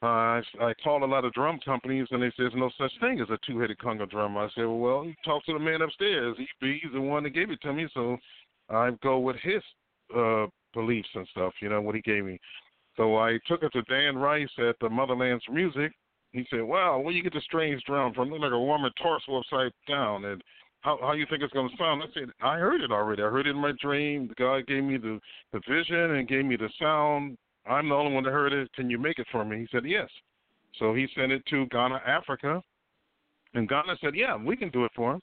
[0.02, 2.92] Uh, I, I called a lot of drum companies, and they said there's no such
[3.00, 4.38] thing as a two-headed conga drum.
[4.38, 6.36] I said, well, talk to the man upstairs.
[6.38, 8.18] He, he's the one that gave it to me, so
[8.70, 9.62] I go with his
[10.16, 11.54] uh, beliefs and stuff.
[11.62, 12.40] You know what he gave me.
[12.98, 15.92] So I took it to Dan Rice at the Motherland's Music.
[16.32, 18.30] He said, "Wow, where you get the strange drum from?
[18.30, 20.42] Look like a woman torso upside down." And
[20.86, 22.04] how how you think it's going to sound?
[22.04, 23.24] I said, "I heard it already.
[23.24, 24.32] I heard it in my dream.
[24.38, 25.20] God gave me the
[25.52, 27.38] the vision and gave me the sound.
[27.66, 28.72] I'm the only one that heard it.
[28.74, 30.10] Can you make it for me?" He said, "Yes."
[30.78, 32.62] So he sent it to Ghana, Africa,
[33.56, 35.22] and Ghana said, "Yeah, we can do it for him."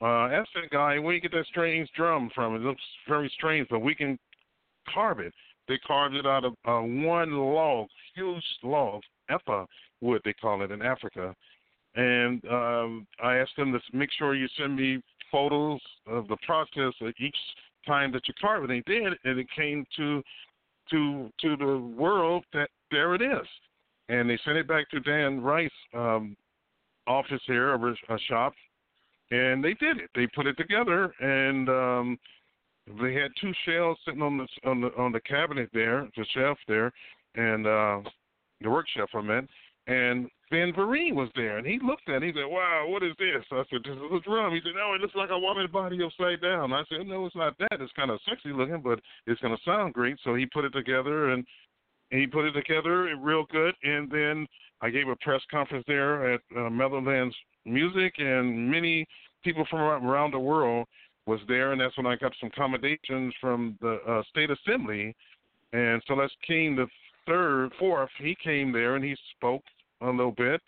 [0.00, 2.54] Uh, asked that guy, "Where you get that strange drum from?
[2.54, 4.16] It looks very strange, but we can
[4.88, 5.34] carve it."
[5.66, 9.66] They carved it out of uh, one log, huge log, epa
[10.00, 11.34] wood they call it in Africa.
[11.94, 16.94] And um, I asked them to make sure you send me photos of the process
[17.00, 17.36] of each
[17.86, 18.64] time that you carve.
[18.64, 20.22] And they did, and it came to
[20.90, 23.46] to to the world that there it is.
[24.08, 26.36] And they sent it back to Dan Rice um,
[27.06, 28.52] office here, a, a shop,
[29.30, 30.10] and they did it.
[30.14, 32.18] They put it together, and um,
[33.00, 36.58] they had two shells sitting on the on the on the cabinet there, the shelf
[36.68, 36.92] there,
[37.34, 38.00] and uh,
[38.60, 39.48] the work shelf I meant.
[39.86, 42.26] And Ben Vereen was there, and he looked at it.
[42.26, 44.92] He said, "Wow, what is this?" I said, "This is a drum." He said, "No,
[44.92, 47.80] it looks like a woman's body upside down." I said, "No, it's not that.
[47.80, 50.74] It's kind of sexy looking, but it's going to sound great." So he put it
[50.74, 51.46] together, and
[52.10, 53.74] he put it together real good.
[53.82, 54.46] And then
[54.82, 57.34] I gave a press conference there at uh, Motherlands
[57.64, 59.06] Music, and many
[59.42, 60.86] people from around the world
[61.24, 65.16] was there, and that's when I got some commendations from the uh, state assembly.
[65.72, 66.88] And Celes King, the
[67.26, 69.62] third, fourth, he came there and he spoke
[70.02, 70.60] a little bit,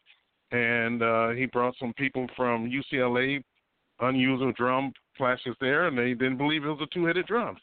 [0.53, 3.43] and uh, he brought some people from UCLA,
[4.01, 7.57] unusual drum classes there, and they didn't believe it was a two-headed drum.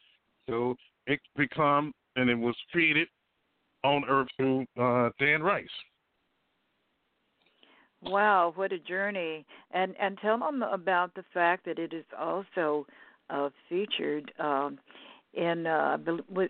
[0.49, 0.75] So
[1.07, 3.07] it become, and it was created
[3.83, 5.67] on Earth through uh, Dan Rice.
[8.03, 9.45] Wow, what a journey!
[9.71, 12.87] And and tell them about the fact that it is also
[13.29, 14.79] uh, featured um,
[15.35, 15.97] in uh,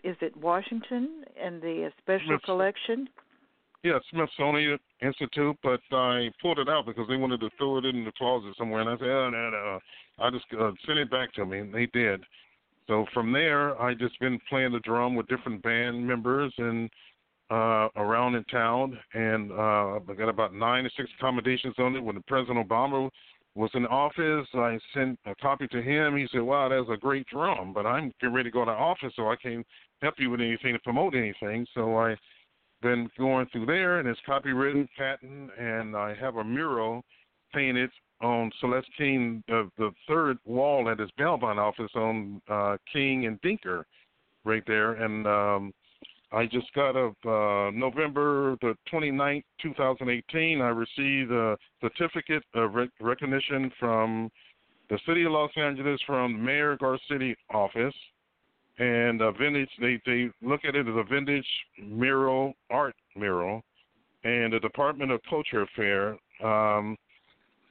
[0.04, 3.10] is it Washington in the special collection?
[3.84, 8.06] Yeah, Smithsonian Institute, but I pulled it out because they wanted to throw it in
[8.06, 9.80] the closet somewhere, and I said, oh, no, no.
[10.20, 12.24] I just uh, sent it back to me, and they did.
[12.88, 16.90] So from there, I just been playing the drum with different band members and
[17.50, 22.04] uh, around in town, and uh, I got about nine or six accommodations on it.
[22.04, 23.10] When the President Obama
[23.56, 26.16] was in office, I sent a copy to him.
[26.16, 29.12] He said, "Wow, that's a great drum, but I'm getting ready to go to office,
[29.16, 29.66] so I can't
[30.02, 32.16] help you with anything to promote anything." So I
[32.82, 37.04] been going through there, and it's copywritten, patent, and I have a mural
[37.54, 37.90] painted
[38.22, 43.42] on Celes King, the, the third wall at his Bellbond office on uh, King and
[43.42, 43.84] Denker,
[44.46, 45.74] right there, and um,
[46.32, 50.62] I just got a uh, November the 29th, 2018.
[50.62, 54.32] I received a certificate of rec- recognition from
[54.90, 57.94] the city of Los Angeles from Mayor Garcetti office,
[58.82, 59.70] and a vintage.
[59.80, 61.46] They they look at it as a vintage
[61.82, 63.62] mural art mural,
[64.24, 66.98] and the Department of Culture Affair um,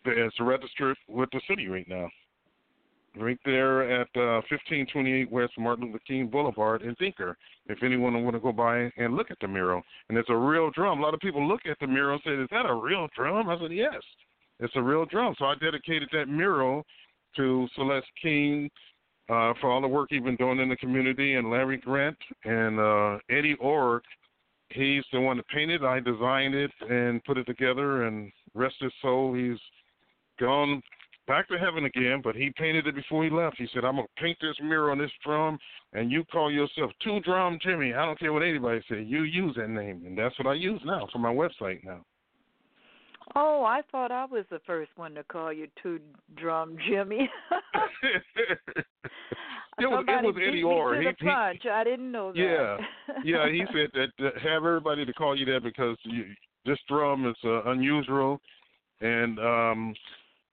[0.06, 2.08] is registered with the city right now
[3.18, 7.34] right there at uh, 1528 West Martin Luther King Boulevard in Denker.
[7.66, 10.70] If anyone want to go by and look at the mural, and it's a real
[10.70, 11.00] drum.
[11.00, 13.48] A lot of people look at the mural and say, "Is that a real drum?"
[13.48, 14.00] I said, "Yes,
[14.60, 16.86] it's a real drum." So I dedicated that mural
[17.36, 18.70] to Celes King
[19.30, 22.80] uh, for all the work he's been doing in the community, and Larry Grant and
[22.80, 24.04] uh, Eddie Ork.
[24.70, 25.84] He's the one that painted.
[25.84, 29.58] I designed it and put it together, and rest his soul, he's
[30.38, 30.82] gone
[31.26, 33.56] back to heaven again, but he painted it before he left.
[33.56, 35.58] He said, I'm to paint this mirror on this drum,
[35.92, 37.94] and you call yourself Two Drum Jimmy.
[37.94, 39.04] I don't care what anybody says.
[39.06, 40.02] You use that name.
[40.06, 42.04] And that's what I use now for my website now.
[43.36, 46.00] Oh, I thought I was the first one to call you Two
[46.36, 47.30] Drum Jimmy.
[48.02, 48.22] it
[49.78, 51.00] was, it was Eddie Orr.
[51.00, 51.66] He, punch.
[51.70, 52.38] I didn't know that.
[52.38, 52.76] Yeah,
[53.24, 53.50] yeah.
[53.50, 56.24] He said that have everybody to call you that because you,
[56.66, 58.40] this drum is uh, unusual,
[59.00, 59.94] and um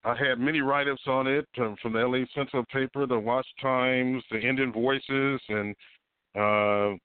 [0.04, 4.22] I had many write-ups on it um, from the LA Central paper, the Watts Times,
[4.30, 5.74] the Indian Voices, and
[6.36, 6.96] uh,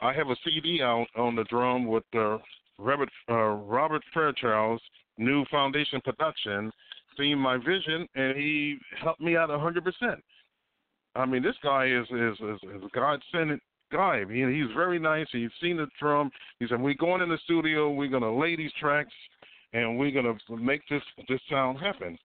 [0.00, 2.38] I have a CD out on the drum with uh,
[2.78, 4.82] Robert uh, Robert Fairchild's
[5.18, 6.70] new foundation production,
[7.16, 10.22] seeing my vision, and he helped me out a hundred percent.
[11.14, 13.60] I mean, this guy is is is, is God sent
[13.90, 14.24] guy.
[14.30, 15.26] He, he's very nice.
[15.32, 16.30] He's seen the drum.
[16.60, 17.90] He said, "We're going in the studio.
[17.90, 19.12] We're gonna lay these tracks,
[19.72, 22.18] and we're gonna make this this sound happen."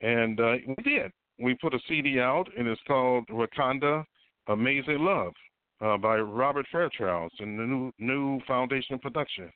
[0.00, 1.12] And uh, we did.
[1.38, 4.04] We put a CD out, and it's called Wakanda
[4.48, 5.32] Amazing Love
[5.80, 9.50] uh, by Robert Fairchild and the new new Foundation production.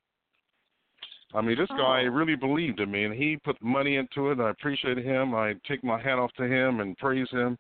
[1.35, 2.11] I mean, this guy oh.
[2.11, 4.41] really believed in me, and he put money into it.
[4.41, 5.35] I appreciate him.
[5.35, 7.59] I take my hat off to him and praise him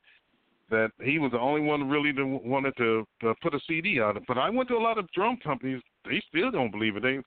[0.70, 3.06] that he was the only one really that wanted to,
[3.42, 4.18] put a CD out.
[4.26, 7.02] But I went to a lot of drum companies; they still don't believe it.
[7.02, 7.18] They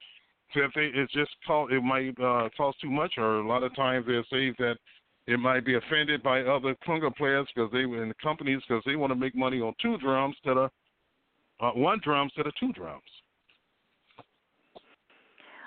[0.53, 3.75] said they, it's just called it might uh, cost too much, or a lot of
[3.75, 4.75] times they'll say that
[5.27, 8.83] it might be offended by other conga players because they were in the companies because
[8.85, 10.71] they want to make money on two drums instead of
[11.59, 13.03] uh, one drum instead of two drums.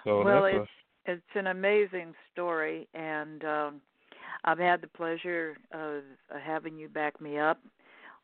[0.05, 0.69] So well, it's
[1.07, 3.81] a, it's an amazing story, and um,
[4.45, 6.03] I've had the pleasure of
[6.43, 7.59] having you back me up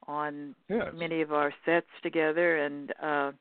[0.06, 0.88] on yes.
[0.94, 3.32] many of our sets together, and uh,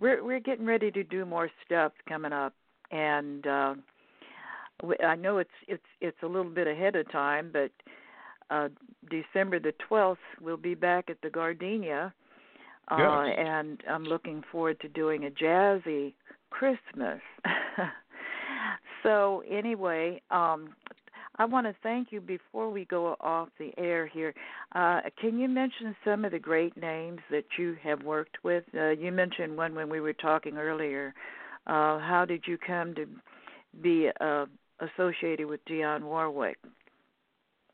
[0.00, 2.54] we're we're getting ready to do more stuff coming up,
[2.90, 3.46] and.
[3.46, 3.74] Uh,
[5.04, 7.70] I know it's it's it's a little bit ahead of time, but
[8.50, 8.68] uh
[9.10, 12.12] December the 12th we'll be back at the Gardenia.
[12.90, 13.36] Uh yes.
[13.38, 16.12] and I'm looking forward to doing a jazzy
[16.50, 17.20] Christmas.
[19.02, 20.70] so anyway, um
[21.38, 24.32] I want to thank you before we go off the air here.
[24.74, 28.64] Uh, can you mention some of the great names that you have worked with?
[28.74, 31.14] Uh, you mentioned one when we were talking earlier.
[31.66, 33.06] Uh, how did you come to
[33.82, 34.46] be uh,
[34.80, 36.58] associated with Dionne Warwick?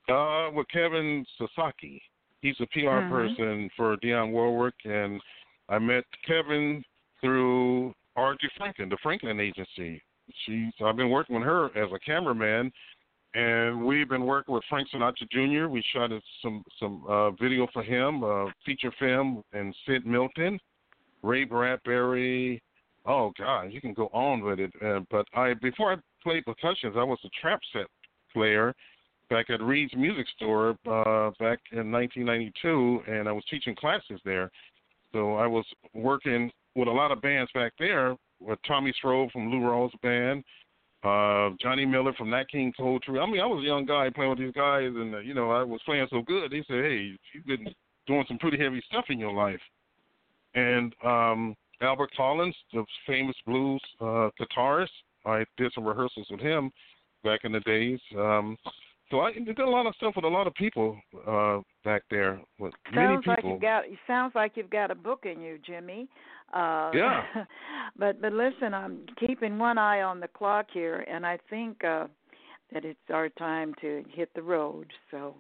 [0.08, 2.02] Uh, with Kevin Sasaki.
[2.40, 3.12] He's a PR mm-hmm.
[3.12, 5.20] person for Dionne Warwick, and
[5.68, 6.82] I met Kevin
[7.20, 10.02] through Artie Franklin, the Franklin Agency.
[10.46, 12.70] She's I've been working with her as a cameraman,
[13.34, 15.68] and we've been working with Frank Sinatra Jr.
[15.68, 16.10] We shot
[16.42, 20.58] some some uh, video for him, uh, feature film, and Sid Milton,
[21.22, 22.62] Ray Bradbury.
[23.04, 24.72] Oh God, you can go on with it.
[24.84, 27.86] Uh, but I before I played percussions, I was a trap set
[28.32, 28.74] player
[29.28, 34.50] back at Reed's Music Store uh, back in 1992, and I was teaching classes there.
[35.12, 39.50] So I was working with a lot of bands back there, with Tommy Stroh from
[39.50, 40.44] Lou Rawls band,
[41.04, 43.22] uh, Johnny Miller from Nat King Cole Trio.
[43.22, 45.50] I mean, I was a young guy playing with these guys, and uh, you know,
[45.50, 46.50] I was playing so good.
[46.50, 47.74] They said, "Hey, you've been
[48.06, 49.60] doing some pretty heavy stuff in your life."
[50.54, 54.88] And um, Albert Collins, the famous blues uh, guitarist,
[55.24, 56.70] I did some rehearsals with him
[57.24, 58.00] back in the days.
[58.16, 58.56] Um,
[59.12, 60.96] so I did a lot of stuff with a lot of people
[61.28, 62.40] uh, back there.
[62.58, 63.22] With sounds many people.
[63.26, 63.84] Sounds like you've got.
[63.84, 66.08] It sounds like you've got a book in you, Jimmy.
[66.54, 67.22] Uh, yeah.
[67.98, 72.06] but but listen, I'm keeping one eye on the clock here, and I think uh,
[72.72, 74.90] that it's our time to hit the road.
[75.10, 75.34] So,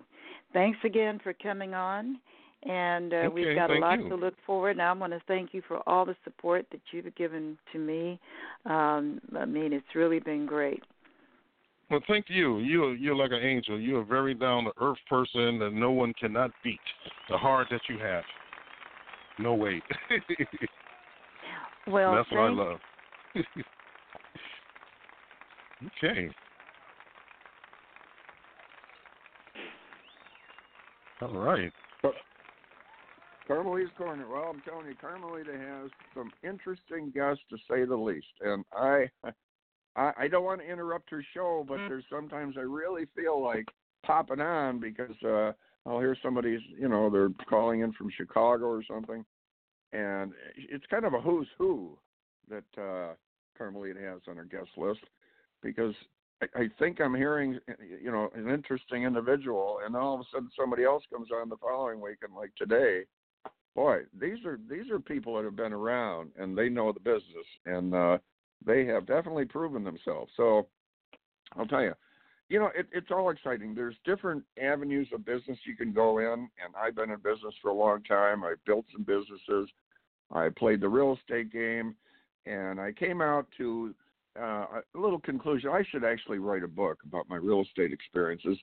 [0.52, 2.18] thanks again for coming on.
[2.64, 4.08] And uh, okay, we've got a lot you.
[4.10, 4.72] to look forward.
[4.72, 8.20] And I want to thank you for all the support that you've given to me.
[8.66, 10.82] Um, I mean, it's really been great.
[11.92, 12.58] Well, thank you.
[12.60, 13.78] You you're like an angel.
[13.78, 16.80] You're a very down to earth person that no one cannot beat.
[17.28, 18.24] The heart that you have.
[19.38, 19.82] No way.
[21.86, 22.78] well, that's what I love.
[26.02, 26.34] okay.
[31.20, 31.70] All right.
[33.46, 34.26] Carmelita's Corner.
[34.26, 39.10] Well, I'm telling you, Carmelita has some interesting guests to say the least, and I,
[39.96, 43.66] I, I don't want to interrupt her show, but there's sometimes I really feel like
[44.04, 45.52] popping on because uh
[45.84, 49.24] I'll hear somebody's, you know, they're calling in from Chicago or something,
[49.92, 51.98] and it's kind of a who's who
[52.48, 53.14] that uh
[53.58, 55.00] Carmelita has on her guest list
[55.62, 55.94] because
[56.42, 57.58] I, I think I'm hearing,
[58.02, 61.56] you know, an interesting individual, and all of a sudden somebody else comes on the
[61.56, 63.02] following week, and like today,
[63.74, 67.46] boy, these are these are people that have been around and they know the business,
[67.66, 68.18] and uh,
[68.64, 70.32] they have definitely proven themselves.
[70.36, 70.66] So
[71.56, 71.94] I'll tell you,
[72.48, 73.74] you know, it, it's all exciting.
[73.74, 77.70] There's different avenues of business you can go in, and I've been in business for
[77.70, 78.44] a long time.
[78.44, 79.70] I've built some businesses.
[80.30, 81.94] I played the real estate game,
[82.46, 83.94] and I came out to
[84.38, 85.70] uh, a little conclusion.
[85.70, 88.58] I should actually write a book about my real estate experiences.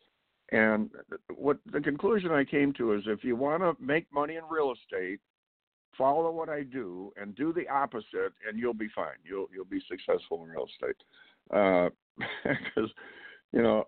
[0.51, 0.89] And
[1.35, 4.73] what the conclusion I came to is if you want to make money in real
[4.73, 5.19] estate,
[5.99, 9.19] follow what I do and do the opposite, and you'll be fine.
[9.23, 10.95] You'll you'll be successful in real estate.
[11.53, 11.89] Uh,
[12.43, 12.89] because
[13.51, 13.85] you know,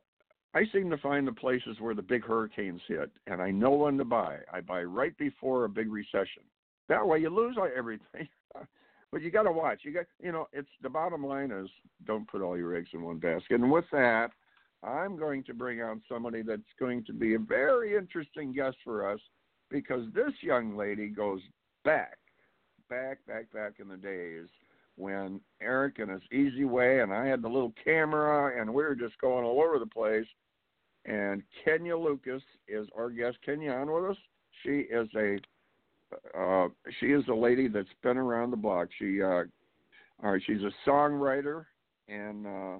[0.54, 3.98] I seem to find the places where the big hurricanes hit, and I know when
[3.98, 4.38] to buy.
[4.54, 6.44] I buy right before a big recession.
[6.90, 8.28] That way, you lose everything.
[9.12, 9.82] but you got to watch.
[9.84, 11.70] You got, you know, it's the bottom line is
[12.06, 13.62] don't put all your eggs in one basket.
[13.62, 14.32] And with that,
[14.84, 19.10] I'm going to bring on somebody that's going to be a very interesting guest for
[19.10, 19.20] us
[19.70, 21.42] because this young lady goes
[21.84, 22.18] back,
[22.90, 24.48] back, back, back in the days
[24.98, 29.20] when Eric and his eZWay and I had the little camera and we were just
[29.20, 30.28] going all over the place.
[31.06, 33.38] And Kenya Lucas is our guest.
[33.44, 34.18] Kenya on with us.
[34.64, 35.38] She is a
[36.38, 36.68] uh,
[37.00, 38.90] she is a lady that's been around the block.
[39.00, 39.44] She uh,
[40.24, 41.66] all right, she's a songwriter
[42.08, 42.80] and uh,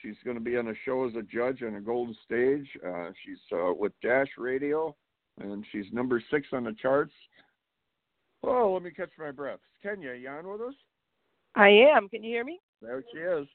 [0.00, 2.68] she's going to be on a show as a judge on a golden stage.
[2.86, 4.94] Uh, she's uh, with Dash Radio
[5.40, 7.12] and she's number six on the charts.
[8.42, 9.60] Oh, let me catch my breath.
[9.82, 10.74] Kenya, you on with us?
[11.54, 12.08] I am.
[12.08, 12.60] Can you hear me?
[12.82, 13.46] There she is.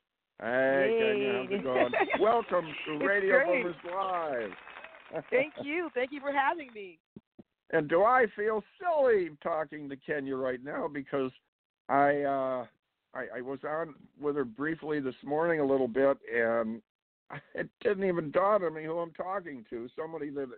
[0.41, 1.91] Hey, Kenya, how's it going?
[2.19, 3.45] Welcome to It's Radio.
[3.45, 4.51] Boomers Live.
[5.29, 5.89] Thank you.
[5.93, 6.97] Thank you for having me.
[7.71, 11.31] And do I feel silly talking to Kenya right now because
[11.89, 12.65] I uh
[13.13, 16.81] I, I was on with her briefly this morning a little bit and
[17.55, 19.87] it didn't even dawn on me who I'm talking to.
[19.97, 20.49] Somebody that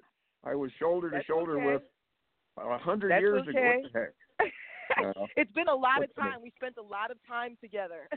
[0.44, 1.74] I was shoulder to That's shoulder okay.
[1.74, 1.82] with
[2.58, 3.58] a hundred years ago.
[3.60, 3.80] okay.
[3.84, 4.10] What the heck?
[4.98, 6.32] Uh, it's been a lot of what's the name?
[6.34, 6.42] time.
[6.44, 8.10] We spent a lot of time together.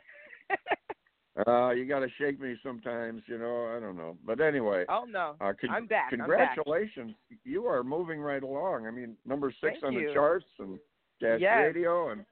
[1.46, 3.66] Uh, you got to shake me sometimes, you know.
[3.76, 6.08] I don't know, but anyway, oh no, uh, con- I'm back.
[6.10, 6.54] I'm back.
[6.54, 7.14] congratulations.
[7.44, 8.86] You are moving right along.
[8.86, 10.08] I mean, number six Thank on you.
[10.08, 10.78] the charts and
[11.20, 11.58] Dash Yes.
[11.58, 12.24] Radio, and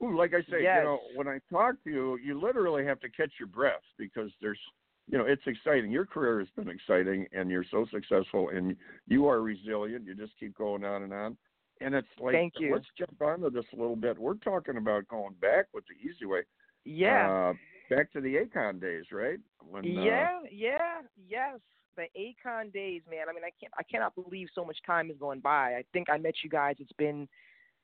[0.00, 0.78] ooh, like I say, Yes.
[0.78, 4.30] you know, when I talk to you, you literally have to catch your breath because
[4.40, 4.60] there's
[5.08, 5.90] you know, it's exciting.
[5.90, 8.76] Your career has been exciting, and you're so successful, and
[9.06, 10.04] you are resilient.
[10.04, 11.36] You just keep going on and on.
[11.80, 12.72] And it's like, Thank you.
[12.72, 14.18] let's jump onto this a little bit.
[14.18, 16.40] We're talking about going back with the easy way.
[16.84, 17.50] Yeah.
[17.50, 19.38] Uh, back to the Akon days, right?
[19.68, 21.58] When, uh, yeah, yeah, yes.
[21.96, 23.28] The Akon days, man.
[23.28, 25.74] I mean, I can't, I cannot believe so much time is going by.
[25.74, 26.76] I think I met you guys.
[26.78, 27.28] It's been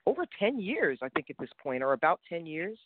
[0.06, 2.78] over ten years, I think, at this point, or about ten years.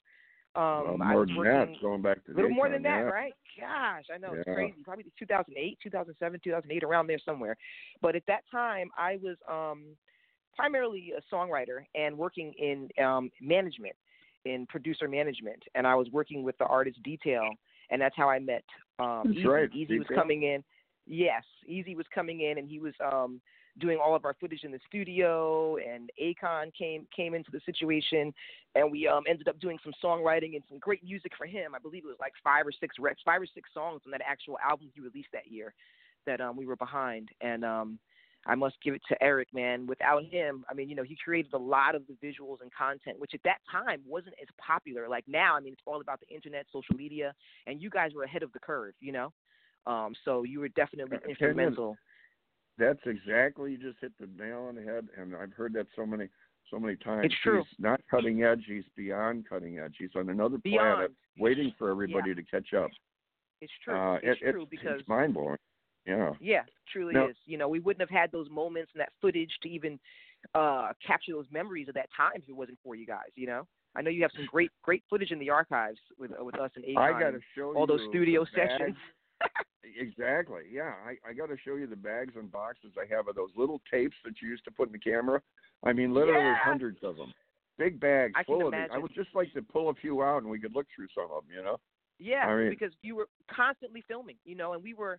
[0.56, 3.02] Um, well, more than that, going back to a little more than that, yeah.
[3.02, 3.34] right?
[3.60, 4.74] Gosh, I know it's crazy.
[4.84, 7.56] Probably 2008, 2007, 2008, around there somewhere.
[8.00, 9.84] But at that time, I was um,
[10.56, 13.94] primarily a songwriter and working in um, management,
[14.46, 17.50] in producer management, and I was working with the artist Detail,
[17.90, 18.64] and that's how I met
[18.98, 19.46] um, That's Easy.
[19.46, 20.64] right, Easy was coming in.
[21.06, 23.40] Yes, Easy was coming in, and he was um,
[23.78, 25.76] doing all of our footage in the studio.
[25.76, 28.32] And Akon came came into the situation,
[28.74, 31.74] and we um, ended up doing some songwriting and some great music for him.
[31.74, 34.22] I believe it was like five or six recs, five or six songs on that
[34.26, 35.74] actual album he released that year
[36.26, 37.30] that um, we were behind.
[37.40, 37.98] And um,
[38.46, 39.86] I must give it to Eric, man.
[39.86, 43.18] Without him, I mean, you know, he created a lot of the visuals and content,
[43.18, 45.08] which at that time wasn't as popular.
[45.08, 47.34] Like now, I mean, it's all about the internet, social media,
[47.66, 49.32] and you guys were ahead of the curve, you know.
[49.86, 51.96] Um, so you were definitely instrumental.
[52.78, 56.04] That's exactly you just hit the nail on the head, and I've heard that so
[56.04, 56.28] many
[56.70, 57.26] so many times.
[57.26, 57.58] It's true.
[57.70, 59.94] He's not cutting edge; he's beyond cutting edge.
[59.98, 60.94] He's on another Beyond.
[60.96, 62.34] planet, waiting for everybody Yeah.
[62.36, 62.90] to catch up.
[63.60, 63.94] It's true.
[63.94, 65.56] Uh, it's it, true it's, because it's mind blowing.
[66.06, 66.34] Yeah.
[66.40, 66.62] Yeah,
[66.92, 67.36] truly Now- is.
[67.46, 69.98] You know, we wouldn't have had those moments and that footage to even
[70.54, 73.30] uh capture those memories of that time if it wasn't for you guys.
[73.34, 73.66] You know,
[73.96, 76.70] I know you have some great great footage in the archives with uh, with us
[76.76, 76.98] and Akon.
[76.98, 78.96] I got to show you all those studio sessions.
[79.98, 80.62] Exactly.
[80.70, 83.50] Yeah, I, I got to show you the bags and boxes I have of those
[83.56, 85.40] little tapes that you used to put in the camera.
[85.84, 86.56] I mean, literally Yeah.
[86.62, 87.32] hundreds of them.
[87.78, 88.88] Big bags I full of these.
[88.92, 91.24] I would just like to pull a few out and we could look through some
[91.24, 91.54] of them.
[91.56, 91.76] You know.
[92.18, 95.18] Yeah, I mean- because you were constantly filming, you know, and we were.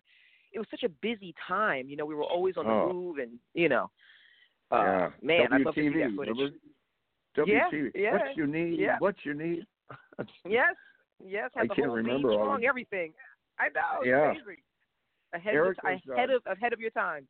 [0.52, 2.06] It was such a busy time, you know.
[2.06, 2.92] We were always on the Oh.
[2.92, 3.90] move, and you know,
[4.72, 5.10] uh, yeah.
[5.22, 6.34] man, I'd love to see that footage.
[6.36, 6.56] remember?
[7.36, 7.90] WTV.
[7.94, 8.78] yeah, What you need?
[8.78, 8.96] yeah.
[8.98, 9.66] What you need?
[10.44, 10.74] Yes,
[11.24, 13.12] yes, I the can't whole remember all song, everything.
[13.58, 14.30] I know, Yeah.
[14.30, 14.56] amazing.
[15.34, 17.26] Ahead Eric of was, ahead uh, of ahead of your time.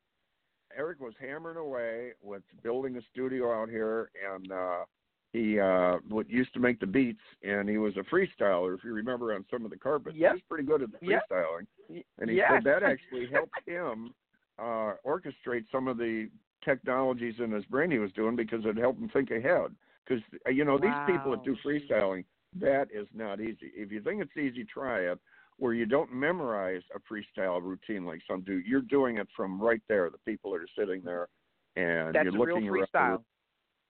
[0.77, 4.85] Eric was hammering away with building a studio out here, and uh,
[5.33, 8.77] he uh, what used to make the beats, and he was a freestyler.
[8.77, 10.31] If you remember on some of the carpets, Yep.
[10.31, 11.67] he was pretty good at the freestyling.
[11.89, 12.51] Y- And he yes.
[12.53, 14.15] said that actually helped him
[14.59, 16.29] uh, orchestrate some of the
[16.65, 19.75] technologies in his brain he was doing because it helped him think ahead.
[20.07, 22.25] Because you know these people that do freestyling,
[22.61, 23.73] that is not easy.
[23.75, 25.19] If you think it's easy, try it.
[25.59, 29.83] Where you don't memorize a freestyle routine like some do, you're doing it from right
[29.89, 30.09] there.
[30.09, 31.29] The people that are sitting there,
[31.77, 33.23] and That's you're looking real freestyle.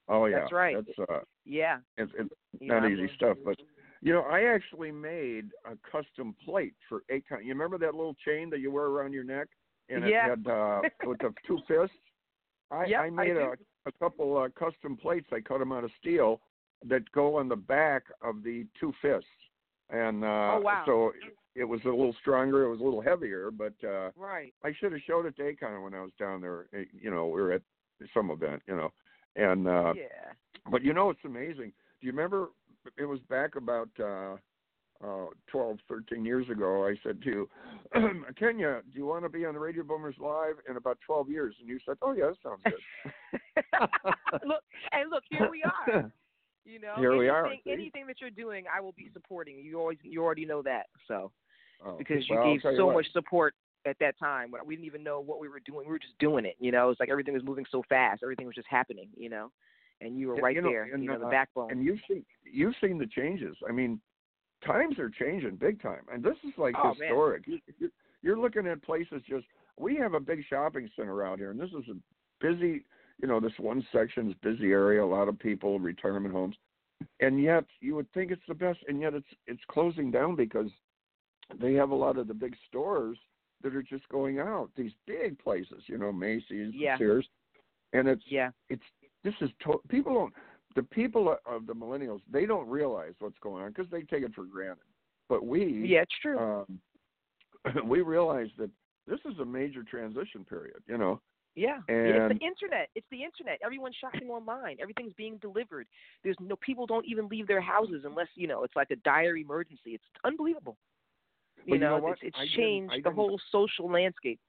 [0.09, 0.77] Oh yeah, That's right.
[0.77, 1.79] That's uh, Yeah.
[1.99, 3.37] it's, it's not easy stuff.
[3.45, 3.57] But
[4.01, 7.43] you know, I actually made a custom plate for Akon.
[7.45, 9.49] You remember that little chain that you wear around your neck,
[9.91, 10.29] and it Yeah.
[10.31, 11.97] had uh, with the two fists.
[12.71, 13.41] I, Yep, I I made do.
[13.41, 15.27] a, a couple uh, custom plates.
[15.33, 16.41] I cut them out of steel
[16.87, 19.29] that go on the back of the two fists,
[19.91, 20.83] and uh, Oh, wow.
[20.87, 21.12] so
[21.59, 22.64] it was a little stronger.
[22.64, 24.54] It was a little heavier, but uh, Right.
[24.64, 26.66] I should have showed it to Akon when I was down there.
[26.74, 27.62] eh, You know, we were at
[28.14, 28.62] some event.
[28.66, 28.92] You know,
[29.36, 30.32] and uh, yeah.
[30.70, 31.72] but you know, it's amazing.
[32.00, 32.48] Do you remember?
[32.96, 34.36] It was back about uh,
[35.04, 36.86] uh, 12, 13 years ago.
[36.86, 37.48] I said to you,
[38.38, 41.54] Kenya, do you want to be on the Radio Boomers Live in about 12 years?
[41.61, 43.62] And you said, Oh, yeah, that sounds good.
[44.46, 46.11] look, hey, look, here we are.
[46.64, 47.70] You know, Here anything, we are, see?
[47.72, 49.59] Anything that you're doing, I will be supporting.
[49.59, 50.86] You always, you already know that.
[51.06, 51.30] So
[51.85, 52.97] Oh, because you well, gave you so what.
[52.97, 53.55] much support
[53.87, 55.87] at that time, we didn't even know what we were doing.
[55.87, 56.57] We were just doing it.
[56.59, 58.22] You know, it's like everything was moving so fast.
[58.22, 59.09] Everything was just happening.
[59.16, 59.51] You know,
[60.01, 60.85] and you were right you know, there.
[60.93, 61.70] and, you know, the uh, backbone.
[61.70, 63.57] And you've seen you've seen the changes.
[63.68, 64.01] I mean,
[64.64, 67.47] times are changing big time, and this is like Oh, historic.
[67.47, 67.91] You, you're,
[68.22, 69.45] you're looking at places just.
[69.79, 72.85] We have a big shopping center out here, and this is a busy.
[73.20, 75.03] You know, this one section is busy area.
[75.03, 76.57] A lot of people, retirement homes,
[77.20, 80.70] and yet you would think it's the best, and yet it's it's closing down because
[81.61, 83.18] they have a lot of the big stores
[83.62, 84.70] that are just going out.
[84.76, 86.96] These big places, you know, Macy's, Yeah.
[86.99, 87.28] Sears,
[87.92, 88.51] and it's yeah.
[88.68, 88.82] it's
[89.24, 90.34] this is to- people don't
[90.76, 94.34] the people of the millennials they don't realize what's going on because they take it
[94.34, 94.84] for granted
[95.28, 96.38] but we Yeah, it's true.
[96.38, 96.80] um
[97.88, 98.70] we realize that
[99.07, 101.20] this is a major transition period you know
[101.57, 101.94] Yeah, yeah,
[102.28, 102.90] it's the internet.
[102.94, 103.59] It's the internet.
[103.64, 104.76] Everyone's shopping online.
[104.80, 105.86] Everything's being delivered.
[106.22, 109.36] There's no people don't even leave their houses unless you know it's like a dire
[109.36, 109.92] emergency.
[109.94, 110.76] It's unbelievable.
[111.64, 114.40] You know know, it's, it's changed the whole social landscape.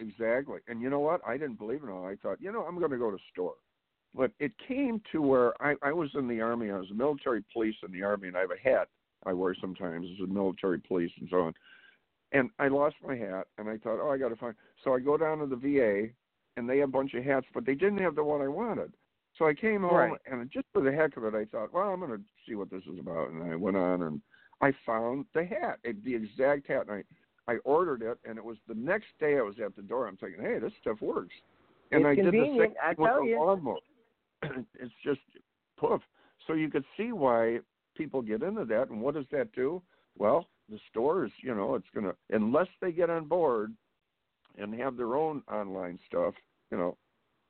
[0.00, 2.78] exactly and you know what i didn't believe it all i thought you know i'm
[2.78, 3.54] going to go to store
[4.14, 7.44] but it came to where i i was in the army i was a military
[7.52, 8.88] police in the army and i have a hat
[9.24, 11.54] i wear sometimes as a military police and so on
[12.34, 14.54] and I lost my hat, and I thought, oh, I got to find.
[14.82, 16.08] So I go down to the VA,
[16.56, 18.92] and they have a bunch of hats, but they didn't have the one I wanted.
[19.38, 20.20] So I came home, Right.
[20.30, 22.70] and just for the heck of it, I thought, well, I'm going to see what
[22.70, 24.20] this is about, and I went on, and
[24.64, 27.04] I found the hat, the exact hat, and
[27.46, 30.08] I, I ordered it, and it was the next day I was at the door.
[30.08, 31.34] I'm thinking, hey, this stuff works,
[31.92, 33.38] and It's I did the same convenient, with the you.
[33.38, 33.76] lawnmower.
[34.80, 35.20] it's just
[35.76, 36.00] poof.
[36.46, 37.58] So you could see why
[37.94, 39.82] people get into that, and what does that do?
[40.16, 43.74] Well, the stores, you know, it's gonna unless they get on board
[44.56, 46.32] and have their own online stuff,
[46.70, 46.96] you know,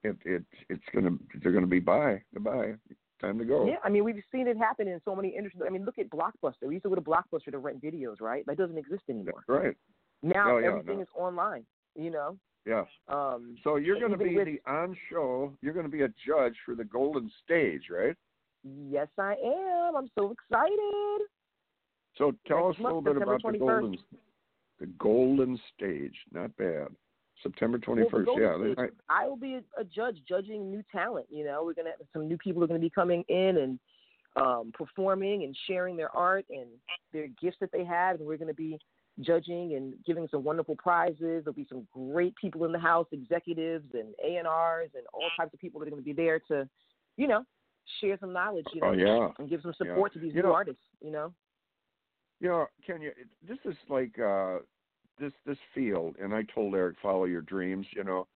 [0.03, 2.75] it it it's gonna they're gonna be bye goodbye
[3.21, 3.67] time to go.
[3.67, 5.63] Yeah, I mean, we've seen it happen in so many industries.
[5.67, 6.67] I mean, look at Blockbuster.
[6.67, 8.45] We used to go to Blockbuster to rent videos, right?
[8.47, 9.45] That doesn't exist anymore.
[9.49, 9.77] Right.
[10.23, 11.03] Now Oh, yeah, everything no.
[11.03, 11.65] is online.
[11.97, 12.39] You know.
[12.67, 12.85] Yeah.
[13.09, 15.53] Um, So you're going to be with- the on show.
[15.61, 18.17] You're going to be a judge for the Golden Stage, right?
[18.63, 19.97] Yes, I am.
[19.97, 21.27] I'm so excited.
[22.17, 23.81] So tell Next us a month, little bit September about the 21st.
[23.81, 23.99] Golden,
[24.81, 26.17] the Golden Stage.
[26.33, 26.89] Not bad.
[27.43, 27.87] September 21st.
[27.97, 28.27] Well, the first.
[28.27, 28.75] Golden Yeah.
[28.75, 31.27] State, I will be a, a judge judging new talent.
[31.31, 33.79] You know, we're gonna have some new people are gonna be coming in and
[34.37, 36.67] um, performing and sharing their art and
[37.13, 38.79] their gifts that they have, and we're gonna be
[39.21, 41.45] judging and giving some wonderful prizes.
[41.45, 45.29] There'll be some great people in the house, executives and A and R's and all
[45.37, 46.69] types of people that are gonna be there to,
[47.17, 47.45] you know,
[48.01, 48.67] share some knowledge.
[48.73, 49.29] You know, Oh, yeah.
[49.39, 49.93] and give some Yeah.
[49.93, 50.83] support to these You new know- artists.
[51.01, 51.33] You know.
[52.41, 53.11] You know, Kenya,
[53.47, 54.59] this is like uh
[55.19, 57.87] this this field, and I told Eric, follow your dreams.
[57.93, 58.27] You know,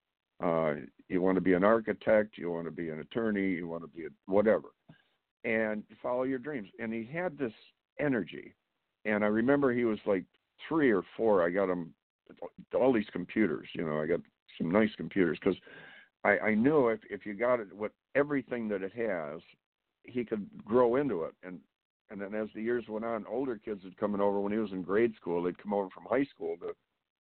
[0.43, 0.75] uh,
[1.09, 3.89] you want to be an architect, you want to be an attorney, you want to
[3.89, 4.69] be a whatever,
[5.45, 6.69] and follow your dreams.
[6.79, 7.53] And he had this
[8.01, 8.55] energy,
[9.05, 10.25] and I remember he was like
[10.69, 11.45] three or four.
[11.45, 11.95] I got him
[12.75, 13.69] all these computers.
[13.75, 14.21] You know, I got
[14.57, 15.59] some nice computers because
[16.25, 19.41] I, I knew if if you got it with everything that it has,
[20.05, 21.35] he could grow into it.
[21.43, 21.61] And
[22.11, 24.73] and then as the years went on, older kids had coming over when he was
[24.73, 25.43] in grade school.
[25.43, 26.73] They'd come over from high school to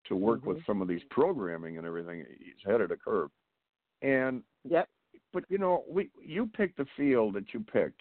[0.06, 0.70] to work with mm-hmm.
[0.70, 2.24] some of these programming and everything.
[2.38, 3.30] He's of the curve.
[4.02, 4.88] And yep.
[5.32, 8.00] But you know, we you picked the field that you picked,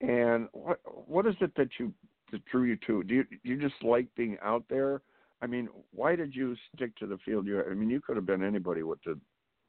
[0.00, 1.92] and what what is it that you
[2.32, 3.04] that drew you to?
[3.04, 5.02] Do you do you just like being out there?
[5.40, 7.62] I mean, why did you stick to the field you?
[7.62, 9.18] I mean, you could have been anybody with the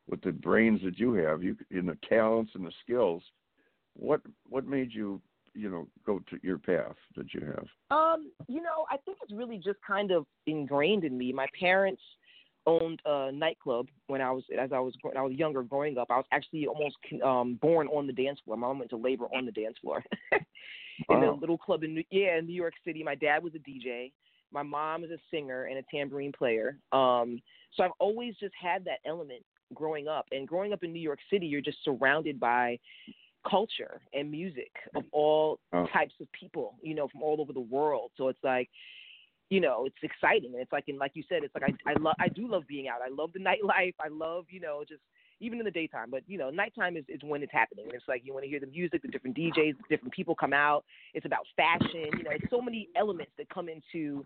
[0.10, 3.22] with the brains that you have, you in the talents and the skills.
[3.96, 5.22] What what made you
[5.54, 7.66] you know go to your path that you have?
[7.92, 11.32] Um, you know, I think it's really just kind of ingrained in me.
[11.32, 12.02] My parents
[12.66, 16.08] owned a nightclub when I was as I was when I was younger growing up.
[16.10, 18.58] I was actually almost um born on the dance floor.
[18.58, 20.04] My mom went to labor on the dance floor.
[21.10, 23.04] in a little club in New, yeah, in New York City.
[23.04, 24.12] My dad was a DJ.
[24.52, 26.78] My mom is a singer and a tambourine player.
[26.92, 27.42] Um
[27.76, 29.44] so I've always just had that element
[29.74, 30.26] growing up.
[30.32, 32.78] And growing up in New York City, you're just surrounded by
[33.50, 35.88] culture and music of all Oh.
[35.88, 38.12] types of people, you know, from all over the world.
[38.18, 38.70] So it's like,
[39.50, 40.52] you know, it's exciting.
[40.54, 42.64] And it's like, and like you said, it's like I I love I do love
[42.68, 43.02] being out.
[43.06, 43.94] I love the nightlife.
[44.00, 45.02] I love, you know, just
[45.40, 47.86] even in the daytime, but you know, nighttime is, is when it's happening.
[47.94, 50.86] It's like you want to hear the music, the different DJs, different people come out.
[51.14, 52.06] It's about fashion.
[52.18, 54.26] You know, it's so many elements that come into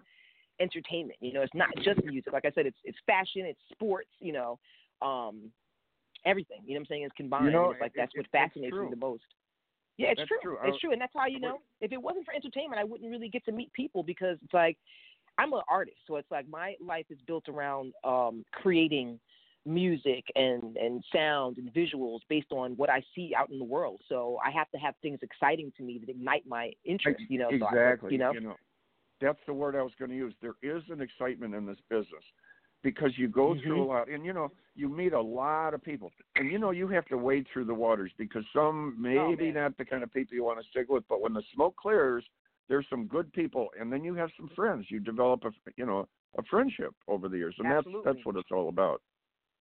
[0.59, 1.17] entertainment.
[1.21, 2.33] You know, it's not just music.
[2.33, 4.09] Like I said, it's it's fashion, it's sports.
[4.19, 4.59] You know,
[5.01, 5.51] um,
[6.25, 6.61] everything.
[6.65, 7.03] You know what I'm saying?
[7.03, 7.45] Is combined.
[7.45, 9.23] You know, it's like it- that's it- what fascinates me the most.
[9.97, 10.37] Yeah, it's That's true.
[10.43, 10.57] true.
[10.63, 11.59] It's true, and that's how you know.
[11.81, 14.77] If it wasn't for entertainment, I wouldn't really get to meet people because it's like
[15.39, 19.19] I'm an artist, so it's like my life is built around um creating
[19.65, 23.99] music and and sound and visuals based on what I see out in the world.
[24.07, 27.21] So I have to have things exciting to me that ignite my interest.
[27.27, 28.11] You know, so I- exactly.
[28.13, 28.55] you know,
[29.19, 30.33] that's the word I was going to use.
[30.41, 32.23] There is an excitement in this business
[32.83, 33.87] because you go through a Mhm.
[33.87, 37.05] lot, and you know you meet a lot of people, and you know you have
[37.05, 40.61] to wade through the waters because some maybe not the kind of people you want
[40.61, 42.23] to stick with, but when the smoke clears,
[42.69, 44.85] there's some good people, and then you have some friends.
[44.89, 46.07] You develop a you know
[46.37, 48.01] a friendship over the years, and Absolutely.
[48.03, 49.01] that's that's what it's all about.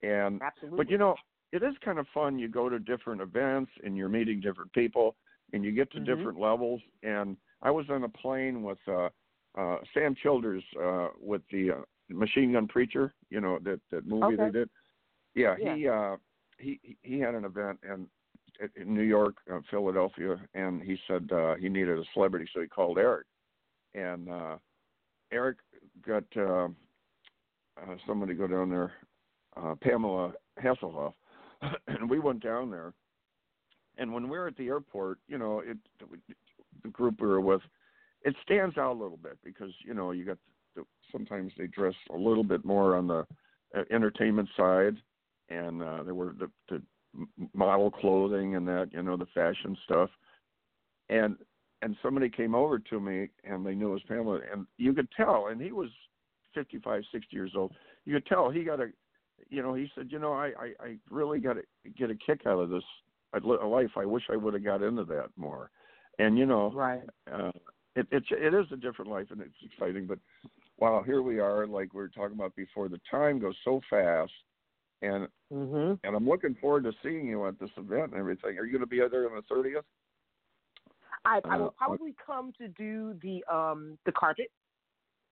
[0.02, 0.76] And absolutely.
[0.76, 1.14] but you know,
[1.52, 2.38] it is kind of fun.
[2.38, 5.16] You go to different events and you're meeting different people,
[5.52, 6.04] and you get to Mhm.
[6.04, 6.82] different levels.
[7.02, 9.08] And I was on a plane with uh,
[9.56, 13.14] uh, Sam Childers uh, with the uh, Machine Gun Preacher.
[13.30, 14.36] You know that that movie Okay.
[14.36, 14.70] they did.
[15.34, 15.74] Yeah, Yeah.
[15.74, 16.16] he uh,
[16.58, 18.08] he he- had an event and
[18.74, 22.66] in New York, uh, Philadelphia, and he said uh, he needed a celebrity, so he
[22.66, 23.26] called Eric,
[23.94, 24.56] and uh,
[25.30, 25.58] Eric
[26.06, 26.68] got uh,
[27.76, 28.92] uh, somebody to go down there,
[29.56, 31.12] uh, Pamela Hasselhoff,
[31.88, 32.94] and we went down there.
[33.98, 35.76] And when we were at the airport, you know, it
[36.82, 37.62] the group we were with,
[38.22, 40.38] it stands out a little bit because you know you got
[41.12, 43.26] sometimes they dress a little bit more on the
[43.76, 44.96] uh, entertainment side,
[45.48, 46.82] and uh, there were the, the
[47.54, 50.10] model clothing and that you know the fashion stuff,
[51.08, 51.36] and
[51.82, 55.08] and somebody came over to me and they knew it was Pamela, and you could
[55.16, 55.90] tell, and he was
[56.54, 57.72] 55, 60 years old.
[58.04, 58.88] You could tell he got a,
[59.50, 61.62] you know, he said, you know, I I, I really got to
[61.96, 62.84] get a kick out of this
[63.44, 63.90] life.
[63.96, 65.70] I wish I would have got into that more.
[66.18, 67.02] And you know, right.
[67.30, 67.52] Uh,
[67.94, 70.06] it, it's it is a different life and it's exciting.
[70.06, 70.18] But
[70.78, 72.88] wow, here we are, like we were talking about before.
[72.88, 74.32] The time goes so fast,
[75.02, 75.94] and mm-hmm.
[76.06, 78.58] and I'm looking forward to seeing you at this event and everything.
[78.58, 79.84] Are you going to be there on the thirtieth?
[81.24, 84.50] I, I will probably come to do the um the carpet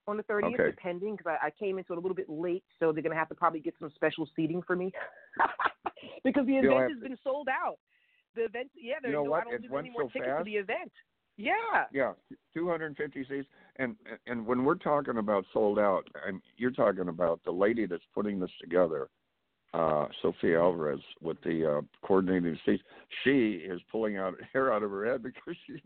[0.07, 0.71] on the 30th, okay.
[0.71, 3.19] depending, because I, I came into it a little bit late, so they're going to
[3.19, 4.93] have to probably get some special seating for me
[6.25, 7.79] because the event has been sold out.
[8.35, 9.43] The event, yeah, there's you know no, what?
[9.43, 10.41] I don't it do any more so tickets fast.
[10.41, 10.93] for the event.
[11.37, 11.53] Yeah.
[11.93, 12.13] Yeah,
[12.55, 17.51] 250 seats, and and when we're talking about sold out, and you're talking about the
[17.51, 19.09] lady that's putting this together,
[19.75, 22.83] uh, Sophia Alvarez, with the uh, coordinating seats.
[23.25, 25.83] She is pulling out hair out of her head because she.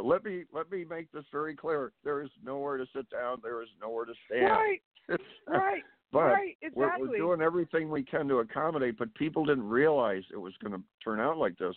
[0.00, 1.92] Let me let me make this very clear.
[2.04, 3.38] There is nowhere to sit down.
[3.42, 4.46] There is nowhere to stand.
[4.46, 4.82] Right.
[5.48, 5.82] right.
[6.12, 7.02] But right, exactly.
[7.02, 10.72] we're, we're doing everything we can to accommodate, but people didn't realize it was going
[10.72, 11.74] to turn out like this.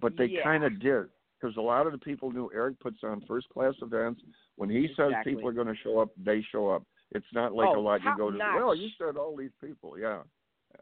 [0.00, 0.44] But they yeah.
[0.44, 1.06] kind of did
[1.44, 4.22] because a lot of the people knew Eric puts on first class events.
[4.56, 5.14] When he exactly.
[5.14, 6.84] says people are going to show up, they show up.
[7.12, 8.36] It's not like oh, a lot you go to.
[8.36, 8.54] Notch.
[8.56, 10.20] Well, you said all these people, yeah.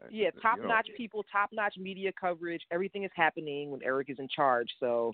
[0.01, 0.69] Uh, yeah, top you know.
[0.69, 2.61] notch people, top notch media coverage.
[2.71, 4.69] Everything is happening when Eric is in charge.
[4.79, 5.11] So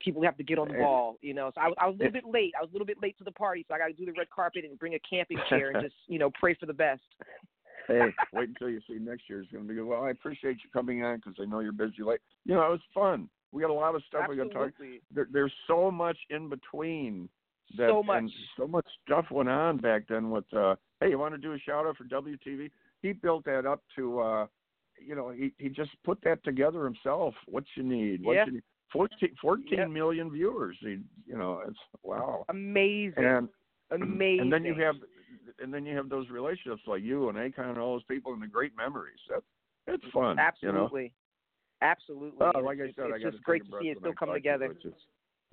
[0.00, 1.50] people have to get on the ball, you know.
[1.54, 2.52] So I, I was a little bit late.
[2.56, 4.12] I was a little bit late to the party, so I got to do the
[4.16, 7.02] red carpet and bring a camping chair and just, you know, pray for the best.
[7.88, 9.40] hey, wait until you see next year.
[9.40, 9.86] It's going to be good.
[9.86, 12.70] Well, I appreciate you coming on because I know you're busy Like, You know, it
[12.70, 13.28] was fun.
[13.54, 14.48] We got a lot of stuff Absolutely.
[14.48, 15.00] we got to talk.
[15.14, 17.28] There, there's so much in between.
[17.78, 18.24] That, so much.
[18.58, 21.58] So much stuff went on back then with, uh, hey, you want to do a
[21.58, 22.70] shout out for WTV?
[23.00, 24.46] He built that up to, uh,
[24.98, 27.34] you know, he, he just put that together himself.
[27.46, 28.24] What you need?
[28.24, 28.46] What yeah.
[28.46, 28.62] you need?
[28.92, 29.86] 14, 14 yeah.
[29.86, 30.76] million viewers.
[30.80, 32.44] He, you know, it's wow.
[32.48, 33.24] Amazing.
[33.24, 33.48] And
[33.90, 34.40] amazing.
[34.40, 34.96] And then you have
[35.60, 38.42] and then you have those relationships like you and Akon and all those people and
[38.42, 39.18] the great memories.
[39.28, 39.42] That's
[39.86, 40.38] it's fun.
[40.38, 41.02] Absolutely.
[41.02, 41.12] You know?
[41.84, 42.46] Absolutely.
[42.54, 44.32] Oh, like it's, I said, it's I got just great to see it still come
[44.32, 44.74] together.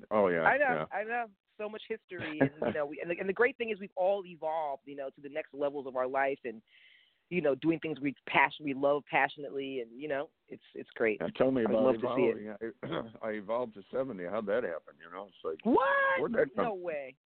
[0.10, 0.44] Oh yeah.
[0.44, 0.88] I know.
[0.92, 0.98] Yeah.
[0.98, 1.26] I know.
[1.58, 3.90] So much history, and you know, we, and, the, and the great thing is we've
[3.96, 6.62] all evolved, you know, to the next levels of our life, and
[7.30, 11.20] you know, doing things we passion, we love passionately, and you know, it's it's great.
[11.20, 12.34] Now, tell me I'd about love evolving.
[12.34, 13.06] To see it.
[13.24, 14.24] I, evolved to seventy.
[14.24, 14.96] How'd that happen?
[14.98, 15.88] You know, it's like what?
[16.20, 16.66] Where'd that come?
[16.66, 17.16] No way.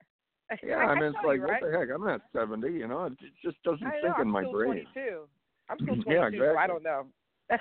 [0.63, 1.59] Yeah, I, I mean, it's like you, right?
[1.59, 1.87] what the heck?
[1.93, 2.71] I'm not seventy.
[2.71, 4.85] You know, it just doesn't I sink know, in I'm my still brain.
[4.93, 5.23] 22.
[5.69, 6.57] I'm still 22, yeah, so exactly.
[6.57, 7.07] I don't know.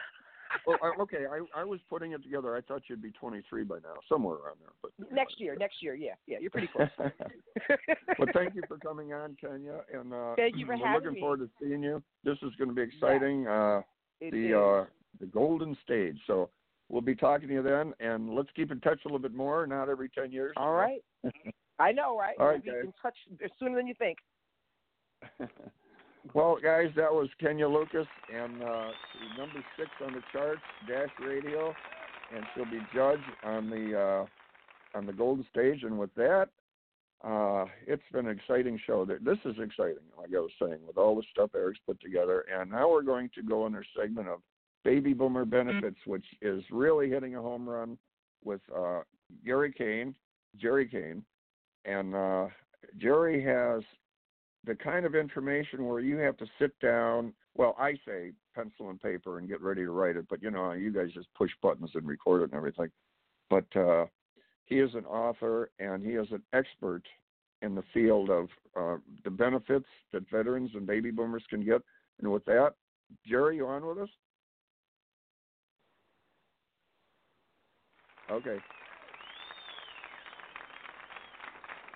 [0.66, 2.56] well, I, okay, I I was putting it together.
[2.56, 4.70] I thought you'd be 23 by now, somewhere around there.
[4.82, 6.88] But next year, next year, yeah, yeah, you're pretty close.
[6.98, 11.20] well, thank you for coming on, Kenya, and uh, thank you for we're looking me.
[11.20, 12.02] forward to seeing you.
[12.24, 13.46] This is going to be exciting.
[13.46, 13.82] Uh,
[14.20, 14.54] the is.
[14.54, 14.84] uh,
[15.20, 16.18] the golden stage.
[16.26, 16.50] So
[16.88, 19.66] we'll be talking to you then, and let's keep in touch a little bit more.
[19.66, 20.52] Not every 10 years.
[20.56, 21.02] All right.
[21.78, 22.36] I know, right?
[22.38, 22.84] All right, we'll guys.
[22.84, 23.16] in touch
[23.58, 24.18] sooner than you think.
[26.32, 28.88] well, guys, that was Kenya Lucas, and uh,
[29.36, 31.74] number six on the charts, Dash Radio,
[32.34, 35.82] and she'll be judged on the uh, on the golden stage.
[35.82, 36.48] And with that,
[37.22, 39.04] uh, it's been an exciting show.
[39.04, 42.44] This is exciting, like I was saying, with all the stuff Eric's put together.
[42.52, 44.40] And now we're going to go in our segment of
[44.84, 47.98] baby boomer benefits, which is really hitting a home run
[48.44, 49.00] with uh,
[49.44, 50.14] Gary Kane,
[50.60, 51.24] Jerry Kane,
[51.84, 52.46] and uh,
[52.98, 53.82] Jerry has
[54.66, 57.32] the kind of information where you have to sit down.
[57.54, 60.72] Well, I say pencil and paper and get ready to write it, but you know,
[60.72, 62.90] you guys just push buttons and record it and everything.
[63.50, 64.06] But uh,
[64.64, 67.02] he is an author and he is an expert
[67.62, 71.82] in the field of uh, the benefits that veterans and baby boomers can get.
[72.20, 72.72] And with that,
[73.26, 74.08] Jerry, you on with us?
[78.30, 78.56] Okay.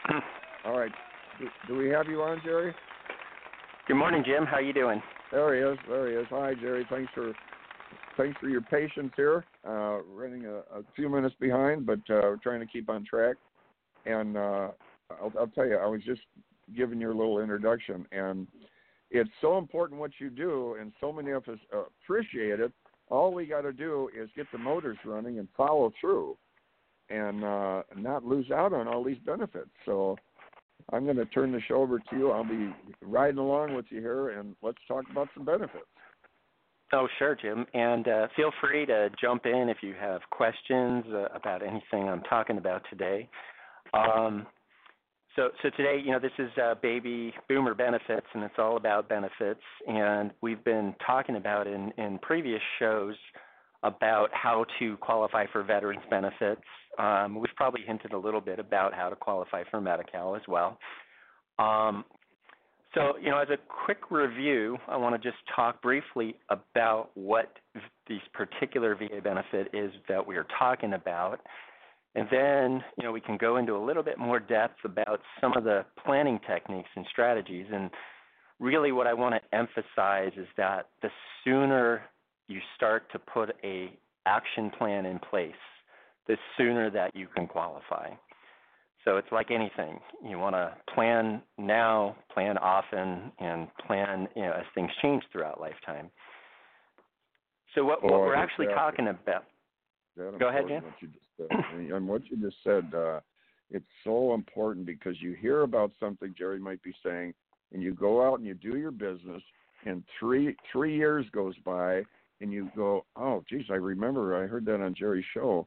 [0.64, 0.92] All right.
[1.38, 2.74] Do, we have you on, Jerry?
[3.86, 4.44] Good morning, Jim.
[4.44, 5.00] How you doing?
[5.30, 5.78] There he is.
[5.88, 6.26] There he is.
[6.30, 6.84] Hi, Jerry.
[6.90, 7.32] Thanks for
[8.16, 9.44] thanks for your patience here.
[9.64, 13.36] Uh, running a, a few minutes behind, but uh, we're trying to keep on track.
[14.04, 14.70] And uh,
[15.10, 16.22] I'll, I'll tell you, I was just
[16.76, 18.48] giving your little introduction, and
[19.10, 21.58] it's so important what you do, and so many of us
[22.02, 22.72] appreciate it.
[23.10, 26.36] All we got to do is get the motors running and follow through,
[27.10, 29.70] and uh, not lose out on all these benefits.
[29.86, 30.16] So
[30.92, 32.30] I'm going to turn the show over to you.
[32.30, 35.84] I'll be riding along with you here, and let's talk about some benefits.
[36.92, 37.66] Oh, sure, Jim.
[37.74, 42.22] And uh, feel free to jump in if you have questions uh, about anything I'm
[42.22, 43.28] talking about today.
[43.92, 44.46] Um,
[45.36, 49.08] so, so today, you know, this is uh, baby boomer benefits, and it's all about
[49.08, 49.60] benefits.
[49.86, 53.14] And we've been talking about in in previous shows
[53.82, 56.62] about how to qualify for veterans benefits.
[56.98, 60.78] Um, we've probably hinted a little bit about how to qualify for Medi-Cal as well.
[61.58, 62.04] Um,
[62.94, 67.52] So, you know, as a quick review, I want to just talk briefly about what
[68.08, 71.40] this particular VA benefit is that we are talking about.
[72.14, 75.54] And then, you know, we can go into a little bit more depth about some
[75.56, 77.66] of the planning techniques and strategies.
[77.70, 77.90] And
[78.58, 81.10] really, what I want to emphasize is that the
[81.44, 82.02] sooner
[82.48, 83.92] you start to put a
[84.26, 85.52] action plan in place,
[86.26, 88.10] the sooner that you can qualify.
[89.04, 90.00] So it's like anything.
[90.28, 95.60] You want to plan now, plan often, and plan you know, as things change throughout
[95.60, 96.10] lifetime.
[97.74, 99.44] So what, what we're actually talking about.
[100.16, 100.82] Go ahead, Jim.
[100.82, 101.46] What you just said.
[101.94, 103.20] and what you just said, uh,
[103.70, 107.34] it's so important because you hear about something Jerry might be saying,
[107.72, 109.42] and you go out and you do your business,
[109.86, 112.02] and three three years goes by,
[112.40, 115.66] and you go, oh, geez, I remember I heard that on Jerry's show.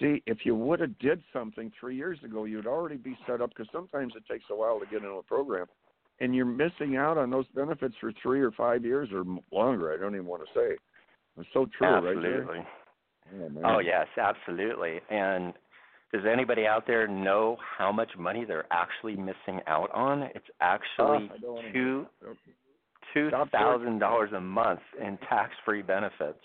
[0.00, 3.50] See, if you would have did something three years ago, you'd already be set up
[3.50, 5.66] because sometimes it takes a while to get into a program,
[6.20, 9.92] and you're missing out on those benefits for three or five years or longer.
[9.92, 10.76] I don't even want to say.
[11.38, 12.30] It's so true, absolutely.
[12.30, 12.66] right?
[13.26, 13.62] Absolutely.
[13.64, 15.00] Oh, oh yes, absolutely.
[15.10, 15.52] And
[16.12, 20.22] does anybody out there know how much money they're actually missing out on?
[20.34, 22.06] It's ah, actually oh, two
[23.14, 26.40] two thousand dollars a month in tax free benefits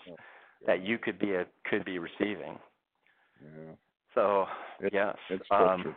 [0.66, 2.58] that you could be a, could be receiving.
[3.42, 3.72] Yeah.
[4.14, 4.46] So
[4.80, 5.94] it, yes, it's um,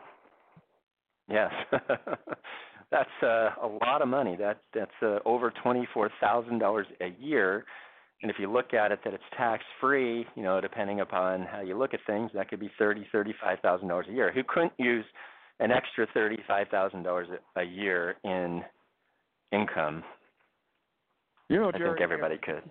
[1.30, 1.52] yes,
[2.92, 4.36] that's uh, a lot of money.
[4.36, 7.66] That that's uh, over twenty four thousand dollars a year.
[8.22, 11.60] And if you look at it that it's tax free, you know, depending upon how
[11.60, 14.32] you look at things, that could be thirty, thirty-five thousand dollars a year.
[14.32, 15.06] Who couldn't use
[15.60, 18.62] an extra thirty-five thousand dollars a year in
[19.52, 20.04] income?
[21.50, 22.64] You know, I Jerry, think everybody could.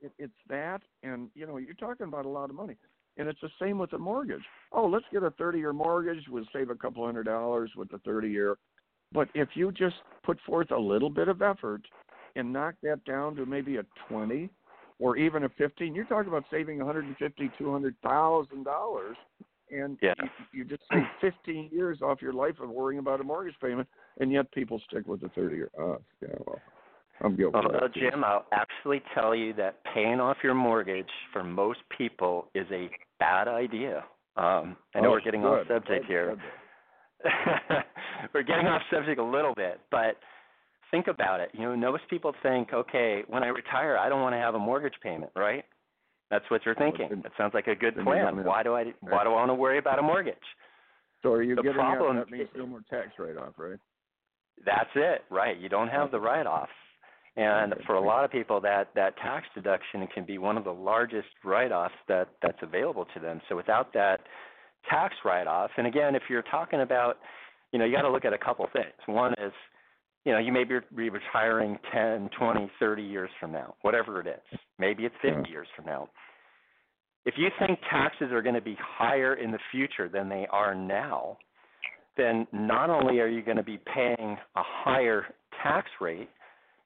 [0.00, 2.76] It, it's that, and you know, you're talking about a lot of money.
[3.16, 4.44] And it's the same with a mortgage.
[4.72, 6.24] Oh, let's get a 30 year mortgage.
[6.28, 8.56] We'll save a couple hundred dollars with the 30 year.
[9.12, 11.82] But if you just put forth a little bit of effort
[12.36, 14.48] and knock that down to maybe a 20
[15.00, 19.16] or even a 15, you're talking about saving 150, 200,000 dollars.
[19.72, 20.14] And yeah.
[20.52, 21.04] you, you just save
[21.44, 25.06] 15 years off your life of worrying about a mortgage payment, and yet people stick
[25.06, 25.70] with the 30 year.
[25.78, 26.60] Oh, uh, yeah, well,
[27.22, 27.58] I'm guilty.
[27.58, 32.66] Well, Jim, I'll actually tell you that paying off your mortgage for most people is
[32.72, 34.04] a bad idea.
[34.36, 35.60] Um, I know oh, we're getting good.
[35.60, 36.36] off subject good, here.
[37.22, 37.32] Good.
[38.34, 40.16] we're getting off subject a little bit, but
[40.90, 41.50] think about it.
[41.52, 44.58] You know, most people think, okay, when I retire, I don't want to have a
[44.58, 45.64] mortgage payment, right?
[46.30, 47.08] That's what you're thinking.
[47.22, 48.44] That sounds like a good plan.
[48.44, 50.36] Why do I why do I want to worry about a mortgage?
[51.22, 53.78] So are you the getting problem, that means no more tax write off, right?
[54.64, 55.58] That's it, right?
[55.58, 56.68] You don't have the write off.
[57.36, 60.72] And for a lot of people, that that tax deduction can be one of the
[60.72, 63.40] largest write-offs that that's available to them.
[63.48, 64.20] So without that
[64.88, 67.18] tax write-off, and again, if you're talking about,
[67.72, 68.92] you know, you got to look at a couple things.
[69.06, 69.52] One is,
[70.24, 74.58] you know, you may be retiring 10, 20, 30 years from now, whatever it is.
[74.78, 76.08] Maybe it's 50 years from now.
[77.26, 80.74] If you think taxes are going to be higher in the future than they are
[80.74, 81.38] now,
[82.16, 85.26] then not only are you going to be paying a higher
[85.62, 86.28] tax rate,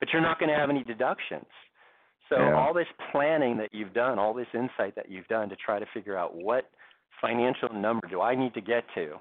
[0.04, 1.46] but you're not going to have any deductions.
[2.28, 2.54] So yeah.
[2.54, 5.86] all this planning that you've done, all this insight that you've done to try to
[5.94, 6.68] figure out what
[7.22, 9.14] financial number do I need to get to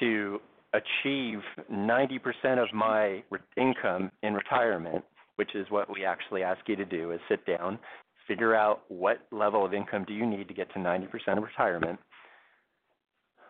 [0.00, 0.40] to
[0.74, 1.38] achieve
[1.72, 2.18] 90%
[2.60, 5.04] of my re- income in retirement,
[5.36, 7.78] which is what we actually ask you to do is sit down,
[8.26, 11.06] figure out what level of income do you need to get to 90%
[11.36, 12.00] of retirement.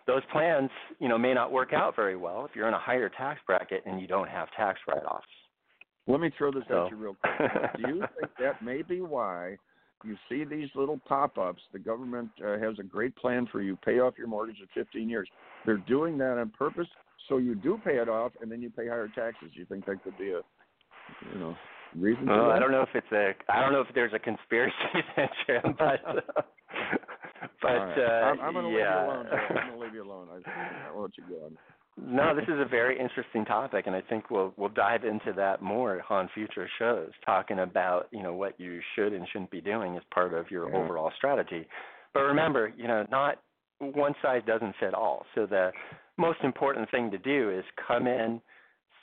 [0.07, 3.09] Those plans, you know, may not work out very well if you're in a higher
[3.09, 5.25] tax bracket and you don't have tax write-offs.
[6.07, 6.87] Let me throw this so.
[6.87, 7.51] at you real quick.
[7.77, 9.57] Do you think that may be why
[10.05, 11.63] you see these little pop-ups?
[11.73, 13.77] The government uh, has a great plan for you.
[13.85, 15.29] Pay off your mortgage in 15 years.
[15.65, 16.87] They're doing that on purpose,
[17.29, 19.51] so you do pay it off, and then you pay higher taxes.
[19.55, 20.43] You think that could be a,
[21.33, 21.57] you know,
[21.97, 22.27] reason?
[22.27, 23.33] Well, I don't know if it's a.
[23.53, 24.75] I don't know if there's a conspiracy
[25.17, 26.01] there, Jim, but.
[27.63, 27.99] but right.
[27.99, 29.01] uh, I'm, I'm going to yeah.
[29.01, 29.27] leave you alone.
[29.27, 30.29] I'm going to leave you alone.
[30.31, 31.57] I, I'll let you go on.
[31.99, 35.63] No, this is a very interesting topic, and I think we'll we'll dive into that
[35.63, 39.97] more on future shows, talking about you know what you should and shouldn't be doing
[39.97, 40.77] as part of your Yeah.
[40.77, 41.67] overall strategy.
[42.13, 43.39] But remember, you know, not
[43.79, 45.25] one size doesn't fit all.
[45.35, 45.73] So the
[46.19, 48.41] most important thing to do is come in,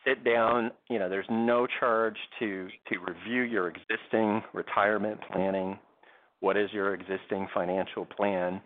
[0.06, 0.72] sit down.
[0.90, 5.80] You know, there's no charge to to review your existing retirement planning.
[6.41, 8.61] What is your existing financial plan?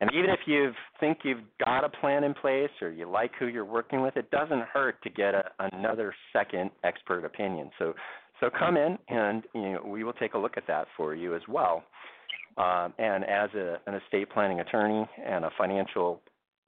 [0.00, 3.46] And even if you think you've got a plan in place or you like who
[3.46, 7.70] you're working with, it doesn't hurt to get a, another second expert opinion.
[7.78, 7.94] So,
[8.38, 11.34] so come in and you know, we will take a look at that for you
[11.34, 11.82] as well.
[12.56, 16.20] Um, and as a, an estate planning attorney and a financial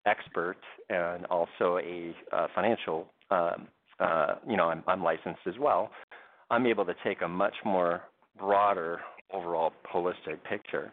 [0.07, 0.57] expert
[0.89, 3.69] and also a uh, financial um,
[4.01, 5.91] uh, you know I'm, I'm licensed as well,
[6.51, 8.03] I'm able to take a much more
[8.39, 9.01] broader
[9.33, 10.93] overall holistic picture.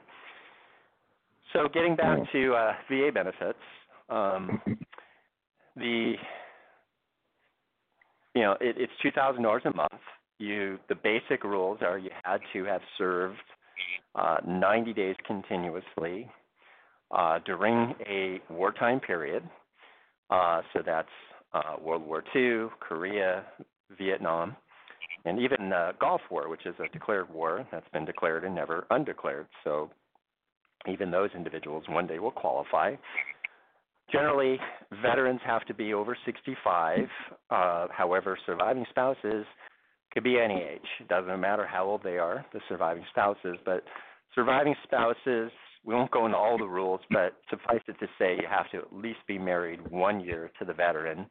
[1.57, 3.57] So getting back to uh, VA benefits,
[4.09, 4.61] um,
[5.75, 6.13] the
[8.35, 10.01] you know it, it's two thousand dollars a month.
[10.37, 13.39] You the basic rules are you had to have served
[14.13, 16.29] uh, 90 days continuously
[17.09, 19.43] uh, during a wartime period.
[20.29, 21.07] Uh, so that's
[21.53, 23.45] uh, World War II, Korea,
[23.97, 24.55] Vietnam,
[25.25, 28.85] and even uh, Gulf War, which is a declared war that's been declared and never
[28.91, 29.47] undeclared.
[29.63, 29.89] So
[30.91, 32.95] even those individuals one day will qualify.
[34.11, 34.59] Generally,
[35.01, 36.99] veterans have to be over 65.
[37.49, 39.45] Uh, however, surviving spouses
[40.13, 40.87] could be any age.
[41.01, 43.57] It doesn't matter how old they are, the surviving spouses.
[43.65, 43.83] But
[44.33, 45.51] surviving spouses,
[45.83, 48.77] we won't go into all the rules, but suffice it to say, you have to
[48.77, 51.27] at least be married one year to the veteran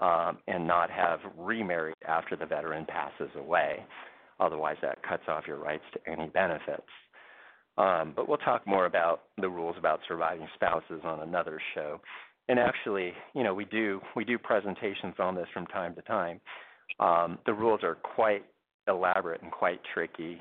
[0.00, 3.84] um, and not have remarried after the veteran passes away.
[4.40, 6.82] Otherwise, that cuts off your rights to any benefits.
[7.78, 12.00] Um, but we'll talk more about the rules about surviving spouses on another show.
[12.48, 16.40] And actually, you know, we do we do presentations on this from time to time.
[17.00, 18.44] Um, the rules are quite
[18.88, 20.40] elaborate and quite tricky,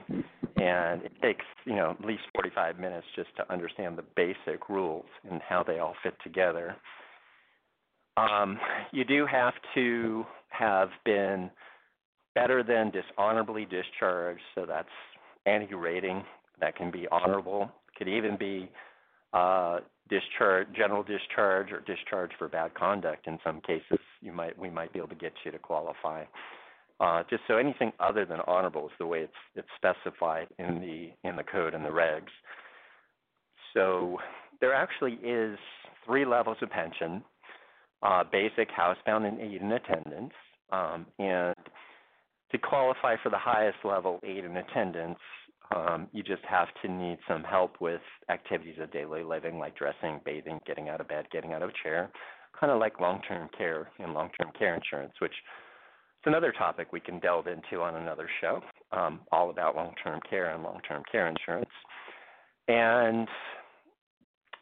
[0.56, 5.06] and it takes you know at least 45 minutes just to understand the basic rules
[5.30, 6.76] and how they all fit together.
[8.18, 8.60] Um,
[8.94, 11.50] you do have to have been
[12.34, 14.88] better than dishonorably discharged, so that's
[15.46, 16.24] anti-rating
[16.60, 17.70] that can be honorable.
[17.98, 18.70] Could even be
[19.34, 19.80] uh,
[20.10, 23.28] discharge, general discharge, or discharge for bad conduct.
[23.28, 26.24] In some cases, you might we might be able to get you to qualify.
[27.00, 31.30] Uh, just so anything other than honorable is the way it's it's specified in the
[31.30, 32.32] in the code and the regs.
[33.74, 34.18] So
[34.62, 35.58] there actually is
[36.06, 37.24] three levels of pension:
[38.02, 40.34] uh, basic, housebound, and aid and attendance.
[40.72, 41.56] Um, and
[42.52, 45.20] to qualify for the highest level aid and attendance,
[45.74, 50.20] um, you just have to need some help with activities of daily living like dressing,
[50.26, 52.12] bathing, getting out of bed, getting out of a chair,
[52.60, 56.92] kind of like long term care and long term care insurance, which is another topic
[56.92, 58.62] we can delve into on another show,
[58.92, 61.70] um, all about long term care and long term care insurance.
[62.68, 63.28] And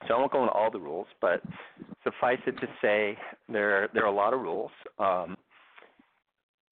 [0.07, 1.41] so I won't go into all the rules, but
[2.03, 3.17] suffice it to say
[3.49, 4.71] there there are a lot of rules.
[4.99, 5.37] Um,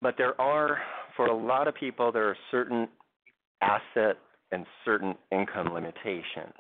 [0.02, 0.80] but there are,
[1.16, 2.88] for a lot of people, there are certain
[3.62, 4.18] asset
[4.52, 6.54] and certain income limitations.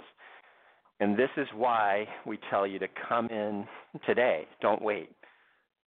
[0.99, 3.65] And this is why we tell you to come in
[4.05, 4.47] today.
[4.61, 5.09] Don't wait.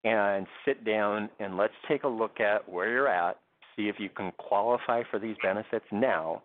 [0.02, 3.38] And sit down and let's take a look at where you're at,
[3.76, 6.42] see if you can qualify for these benefits now.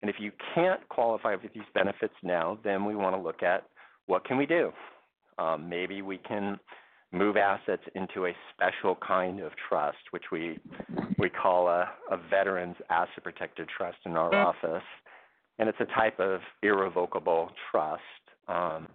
[0.00, 3.64] And if you can't qualify for these benefits now, then we want to look at
[4.06, 4.72] what can we do.
[5.38, 6.58] Um, maybe we can
[7.14, 10.58] move assets into a special kind of trust, which we
[11.18, 14.82] we call a, a veterans asset protected trust in our office,
[15.58, 18.02] and it's a type of irrevocable trust
[18.48, 18.88] um,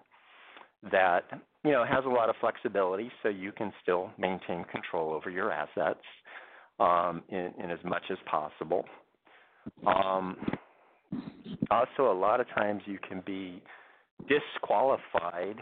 [0.92, 1.24] that
[1.64, 5.52] you know has a lot of flexibility, so you can still maintain control over your
[5.52, 6.04] assets
[6.80, 8.86] um, in, in as much as possible.
[9.88, 10.36] Um,
[11.72, 13.62] also, a lot of times you can be
[14.28, 15.58] disqualified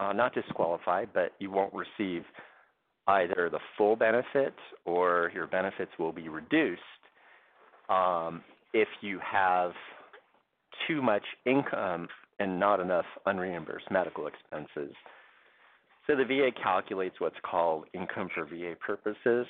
[0.00, 2.24] uh, not disqualified, but you won't receive
[3.08, 4.54] either the full benefit
[4.84, 6.82] or your benefits will be reduced
[7.88, 8.42] um,
[8.74, 9.72] if you have
[10.86, 12.06] too much income
[12.38, 14.94] and not enough unreimbursed medical expenses.
[16.06, 19.46] So the VA calculates what's called income for VA purposes,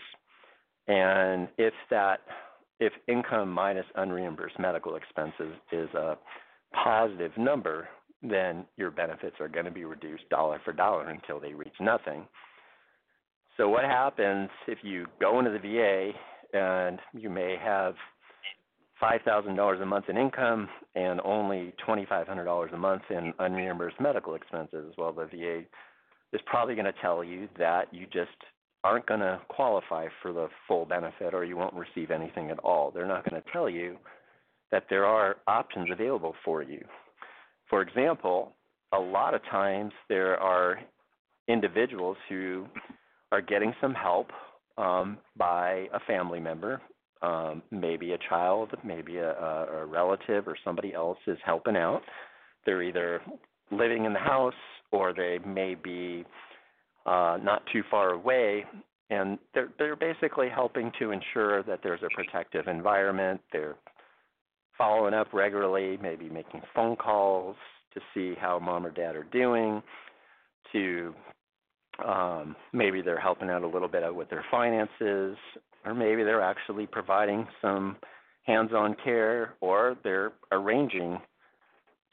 [0.86, 2.20] and if that
[2.80, 6.16] if income minus unreimbursed medical expenses is a
[6.72, 7.88] positive number,
[8.22, 12.26] then your benefits are going to be reduced dollar for dollar until they reach nothing.
[13.56, 16.12] So, what happens if you go into the VA
[16.56, 17.94] and you may have
[19.02, 24.94] $5,000 a month in income and only $2,500 a month in unreimbursed medical expenses?
[24.96, 25.62] Well, the VA
[26.32, 28.30] is probably going to tell you that you just
[28.84, 32.90] aren't going to qualify for the full benefit or you won't receive anything at all.
[32.90, 33.96] They're not going to tell you
[34.70, 36.84] that there are options available for you.
[37.68, 38.54] For example,
[38.94, 40.80] a lot of times there are
[41.48, 42.66] individuals who
[43.32, 44.28] are getting some help
[44.78, 46.80] um, by a family member,
[47.20, 52.02] um, maybe a child, maybe a, a relative, or somebody else is helping out.
[52.64, 53.20] They're either
[53.70, 54.54] living in the house
[54.92, 56.24] or they may be
[57.06, 58.64] uh, not too far away,
[59.10, 63.40] and they're they're basically helping to ensure that there's a protective environment.
[63.52, 63.76] They're
[64.78, 67.56] following up regularly, maybe making phone calls
[67.92, 69.82] to see how mom or dad are doing,
[70.72, 71.14] to
[72.06, 75.36] um, maybe they're helping out a little bit with their finances,
[75.84, 77.96] or maybe they're actually providing some
[78.44, 81.18] hands-on care, or they're arranging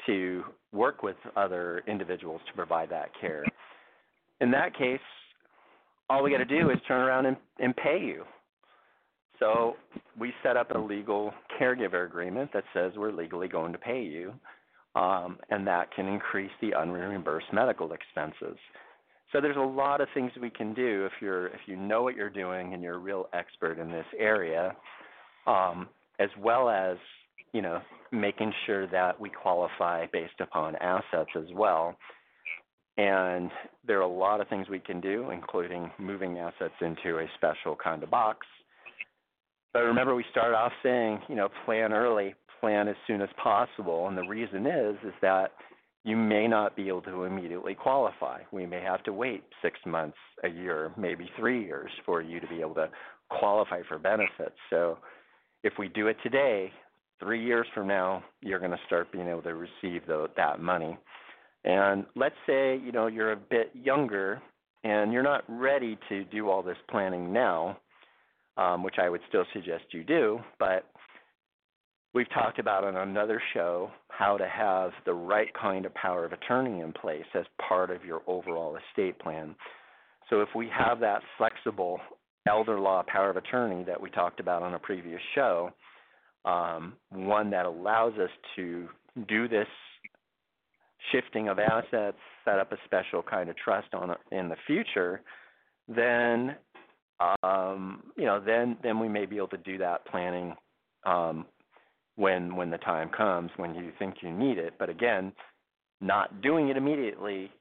[0.06, 0.44] to
[0.74, 3.44] work with other individuals to provide that care.
[4.42, 5.00] In that case,
[6.10, 8.24] all we got to do is turn around and, and pay you.
[9.40, 9.76] So
[10.20, 14.34] we set up a legal caregiver agreement that says we're legally going to pay you,
[14.96, 18.58] um, and that can increase the unreimbursed medical expenses.
[19.32, 22.16] So there's a lot of things we can do if you're if you know what
[22.16, 24.76] you're doing and you're a real expert in this area,
[25.48, 25.90] um,
[26.20, 26.98] as well as
[27.52, 27.82] you know
[28.12, 31.98] making sure that we qualify based upon assets as well.
[32.98, 33.52] And
[33.86, 37.76] there are a lot of things we can do, including moving assets into a special
[37.76, 38.48] kind of box.
[39.76, 44.08] But remember, we started off saying, you know, plan early, plan as soon as possible.
[44.08, 45.52] And the reason is, is that
[46.06, 48.40] you may not be able to immediately qualify.
[48.54, 50.16] We may have to wait six months,
[50.46, 52.90] a year, maybe three years for you to be able to
[53.28, 54.56] qualify for benefits.
[54.70, 54.98] So
[55.66, 56.72] if we do it today,
[57.20, 60.98] three years from now, you're going to start being able to receive the, that money.
[61.66, 64.42] And let's say, you know, you're a bit younger
[64.86, 67.78] and you're not ready to do all this planning now,
[68.58, 70.86] um, which I would still suggest you do, but
[72.14, 76.32] we've talked about on another show how to have the right kind of power of
[76.32, 79.56] attorney in place as part of your overall estate plan.
[80.30, 82.00] So if we have that flexible
[82.48, 85.72] elder law power of attorney that we talked about on a previous show,
[86.46, 88.88] um, one that allows us to
[89.28, 89.68] do this
[91.12, 95.22] shifting of assets, set up a special kind of trust on in the future,
[95.88, 96.56] then
[97.20, 100.56] um, you know then then we may be able to do that planning
[101.06, 101.46] um,
[102.16, 104.74] when when the time comes when you think you need it.
[104.78, 105.32] But again,
[106.02, 107.52] not doing it immediately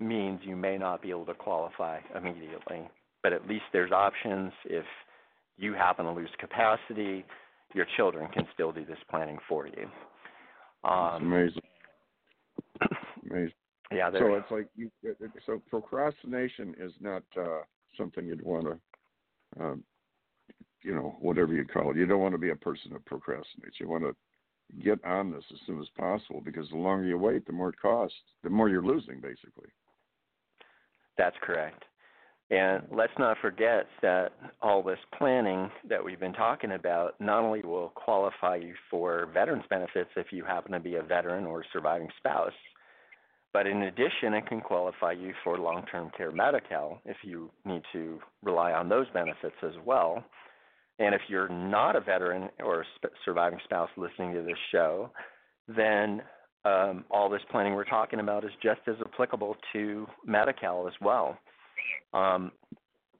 [0.00, 2.88] means you may not be able to qualify immediately.
[3.22, 4.84] But at least there's options if
[5.56, 7.24] you happen to lose capacity,
[7.74, 9.88] your children can still do this planning for you.
[10.88, 11.62] Um, amazing.
[13.30, 13.52] Amazing.
[13.90, 14.10] Yeah.
[14.12, 14.90] So it's like you,
[15.44, 17.62] so procrastination is not uh,
[17.96, 18.78] something you'd want to,
[19.60, 19.82] um,
[20.82, 21.96] you know, whatever you call it.
[21.96, 23.78] You don't want to be a person that procrastinates.
[23.80, 24.14] You want to
[24.82, 27.80] get on this as soon as possible because the longer you wait, the more it
[27.80, 29.68] costs, the more you're losing, basically.
[31.16, 31.84] That's correct.
[32.50, 37.60] And let's not forget that all this planning that we've been talking about not only
[37.60, 42.08] will qualify you for veterans benefits if you happen to be a veteran or surviving
[42.16, 42.52] spouse,
[43.52, 47.82] but in addition, it can qualify you for long term care Medi-Cal if you need
[47.92, 50.24] to rely on those benefits as well.
[50.98, 52.84] And if you're not a veteran or a
[53.24, 55.10] surviving spouse listening to this show,
[55.68, 56.22] then
[56.64, 61.38] um, all this planning we're talking about is just as applicable to Medi-Cal as well.
[62.12, 62.52] Um,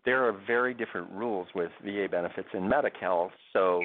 [0.04, 3.82] there are very different rules with VA benefits and Medi-Cal, so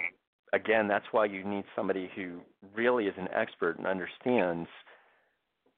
[0.54, 2.40] again, that's why you need somebody who
[2.76, 4.70] really is an expert and understands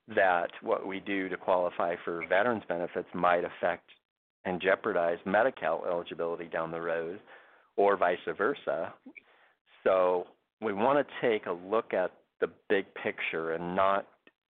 [0.08, 3.90] that what we do to qualify for veterans benefits might affect
[4.46, 7.20] and jeopardize Medi-Cal eligibility down the road,
[7.78, 8.94] or vice versa.
[9.84, 10.28] So
[10.62, 12.12] we want to take a look at
[12.42, 14.08] the big picture and not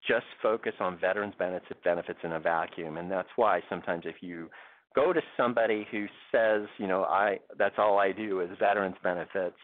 [0.06, 4.48] just focus on veterans benefits in a vacuum and that's why sometimes if you
[4.94, 9.58] go to somebody who says you know i that's all i do is veterans benefits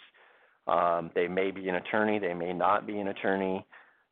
[0.67, 3.65] um, they may be an attorney they may not be an attorney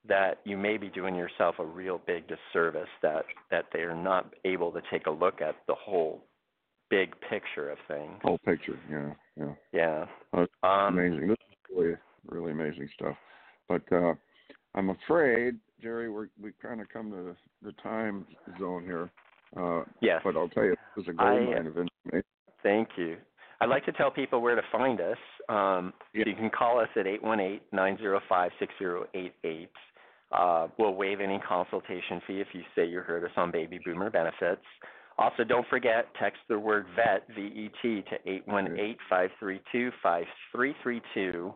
[0.07, 4.33] that you may be doing yourself a real big disservice that that they are not
[4.45, 6.23] able to take a look at the whole
[6.91, 10.07] big picture of things whole picture yeah yeah yeah
[10.63, 11.95] um, amazing this is really
[12.27, 13.17] really amazing stuff
[13.69, 14.13] but uh
[14.75, 18.25] i'm afraid Jerry, we're we kind of come to the, time
[18.59, 19.11] zone here.
[19.55, 20.23] Uh, yes.
[20.25, 22.25] But I'll tell you, it was a gold mine of information.
[22.63, 23.19] Thank you.
[23.61, 25.19] I'd like to tell people where to find us.
[25.51, 26.25] Um, yeah.
[26.25, 29.35] so you can call us at eight one eight nine zero five six zero eight
[29.45, 29.71] eight.
[30.37, 34.11] Uh, we'll waive any consultation fee if you say you heard us on Baby Boomer
[34.11, 34.65] Benefits.
[35.17, 39.91] Also, don't forget, text the word VET, V-E-T, to eight one eight five three two
[40.03, 41.55] five three three two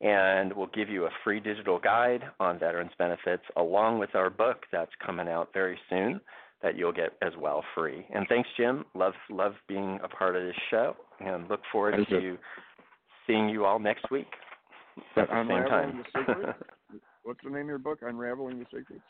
[0.00, 4.64] and we'll give you a free digital guide on veterans benefits along with our book
[4.70, 6.20] that's coming out very soon
[6.62, 8.06] that you'll get as well free.
[8.14, 8.84] And thanks, Jim.
[8.94, 12.38] Love love being a part of this show, and look forward Thank to you.
[13.26, 14.26] seeing you all next week
[15.16, 16.54] at the same time.
[17.28, 17.98] What's the name of your book?
[18.00, 19.02] Unraveling the Secrets.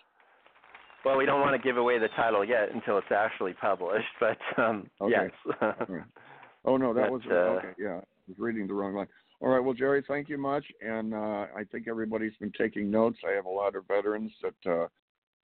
[1.05, 4.36] Well, we don't want to give away the title yet until it's actually published, but
[4.61, 5.31] um, okay.
[5.61, 5.73] yes.
[6.65, 7.69] oh no, that but, was uh, okay.
[7.78, 9.07] Yeah, I was reading the wrong line.
[9.40, 9.61] All right.
[9.61, 10.65] Well, Jerry, thank you much.
[10.81, 13.19] And uh, I think everybody's been taking notes.
[13.24, 14.89] I have a lot of veterans that uh,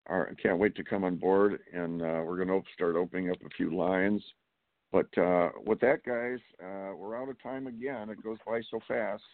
[0.06, 3.38] are can't wait to come on board, and uh, we're going to start opening up
[3.44, 4.22] a few lines
[4.92, 8.10] But uh, with that, guys, uh, we're out of time again.
[8.10, 9.24] It goes by so fast,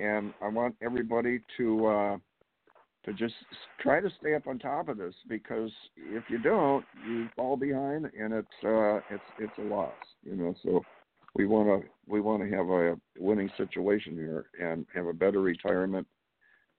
[0.00, 2.16] and I want everybody to uh,
[3.04, 3.34] to just
[3.80, 8.06] try to stay up on top of this because if you don't, you fall behind,
[8.18, 9.92] and it's uh, it's it's a loss.
[10.24, 10.82] You know, so
[11.34, 15.40] we want to we want to have a winning situation here and have a better
[15.40, 16.06] retirement,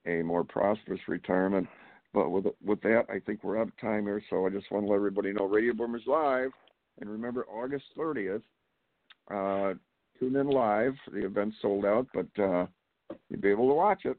[0.05, 1.67] a more prosperous retirement.
[2.13, 4.21] But with with that, I think we're out of time here.
[4.29, 6.51] So I just want to let everybody know Radio Boomers Live,
[7.01, 8.43] and remember August 30th.
[9.31, 9.73] Uh,
[10.19, 10.93] tune in live.
[11.11, 12.65] The event's sold out, but uh,
[13.29, 14.17] you'll be able to watch it.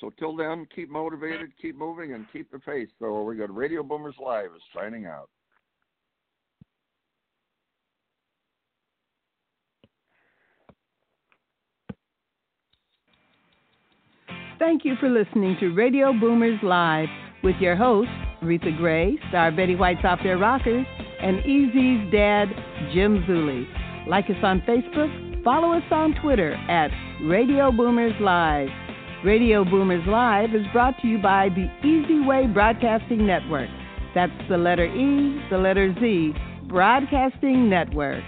[0.00, 2.88] So till then, keep motivated, keep moving, and keep the pace.
[2.98, 5.28] So we got Radio Boomers Live is signing out.
[14.58, 17.08] Thank you for listening to Radio Boomers Live
[17.42, 18.12] with your hosts,
[18.42, 20.84] Reatha Grey, star Betty White's Off Their Rockers,
[21.22, 22.46] and EZ's dad,
[22.92, 23.64] Jim Zuley.
[24.06, 26.90] Like us on Facebook, follow us on Twitter at
[27.24, 28.68] Radio Boomers Live.
[29.22, 33.68] Radio Boomers Live is brought to you by the eZWay Broadcasting Network.
[34.14, 36.32] That's the letter E, the letter Z,
[36.68, 38.24] Broadcasting Network.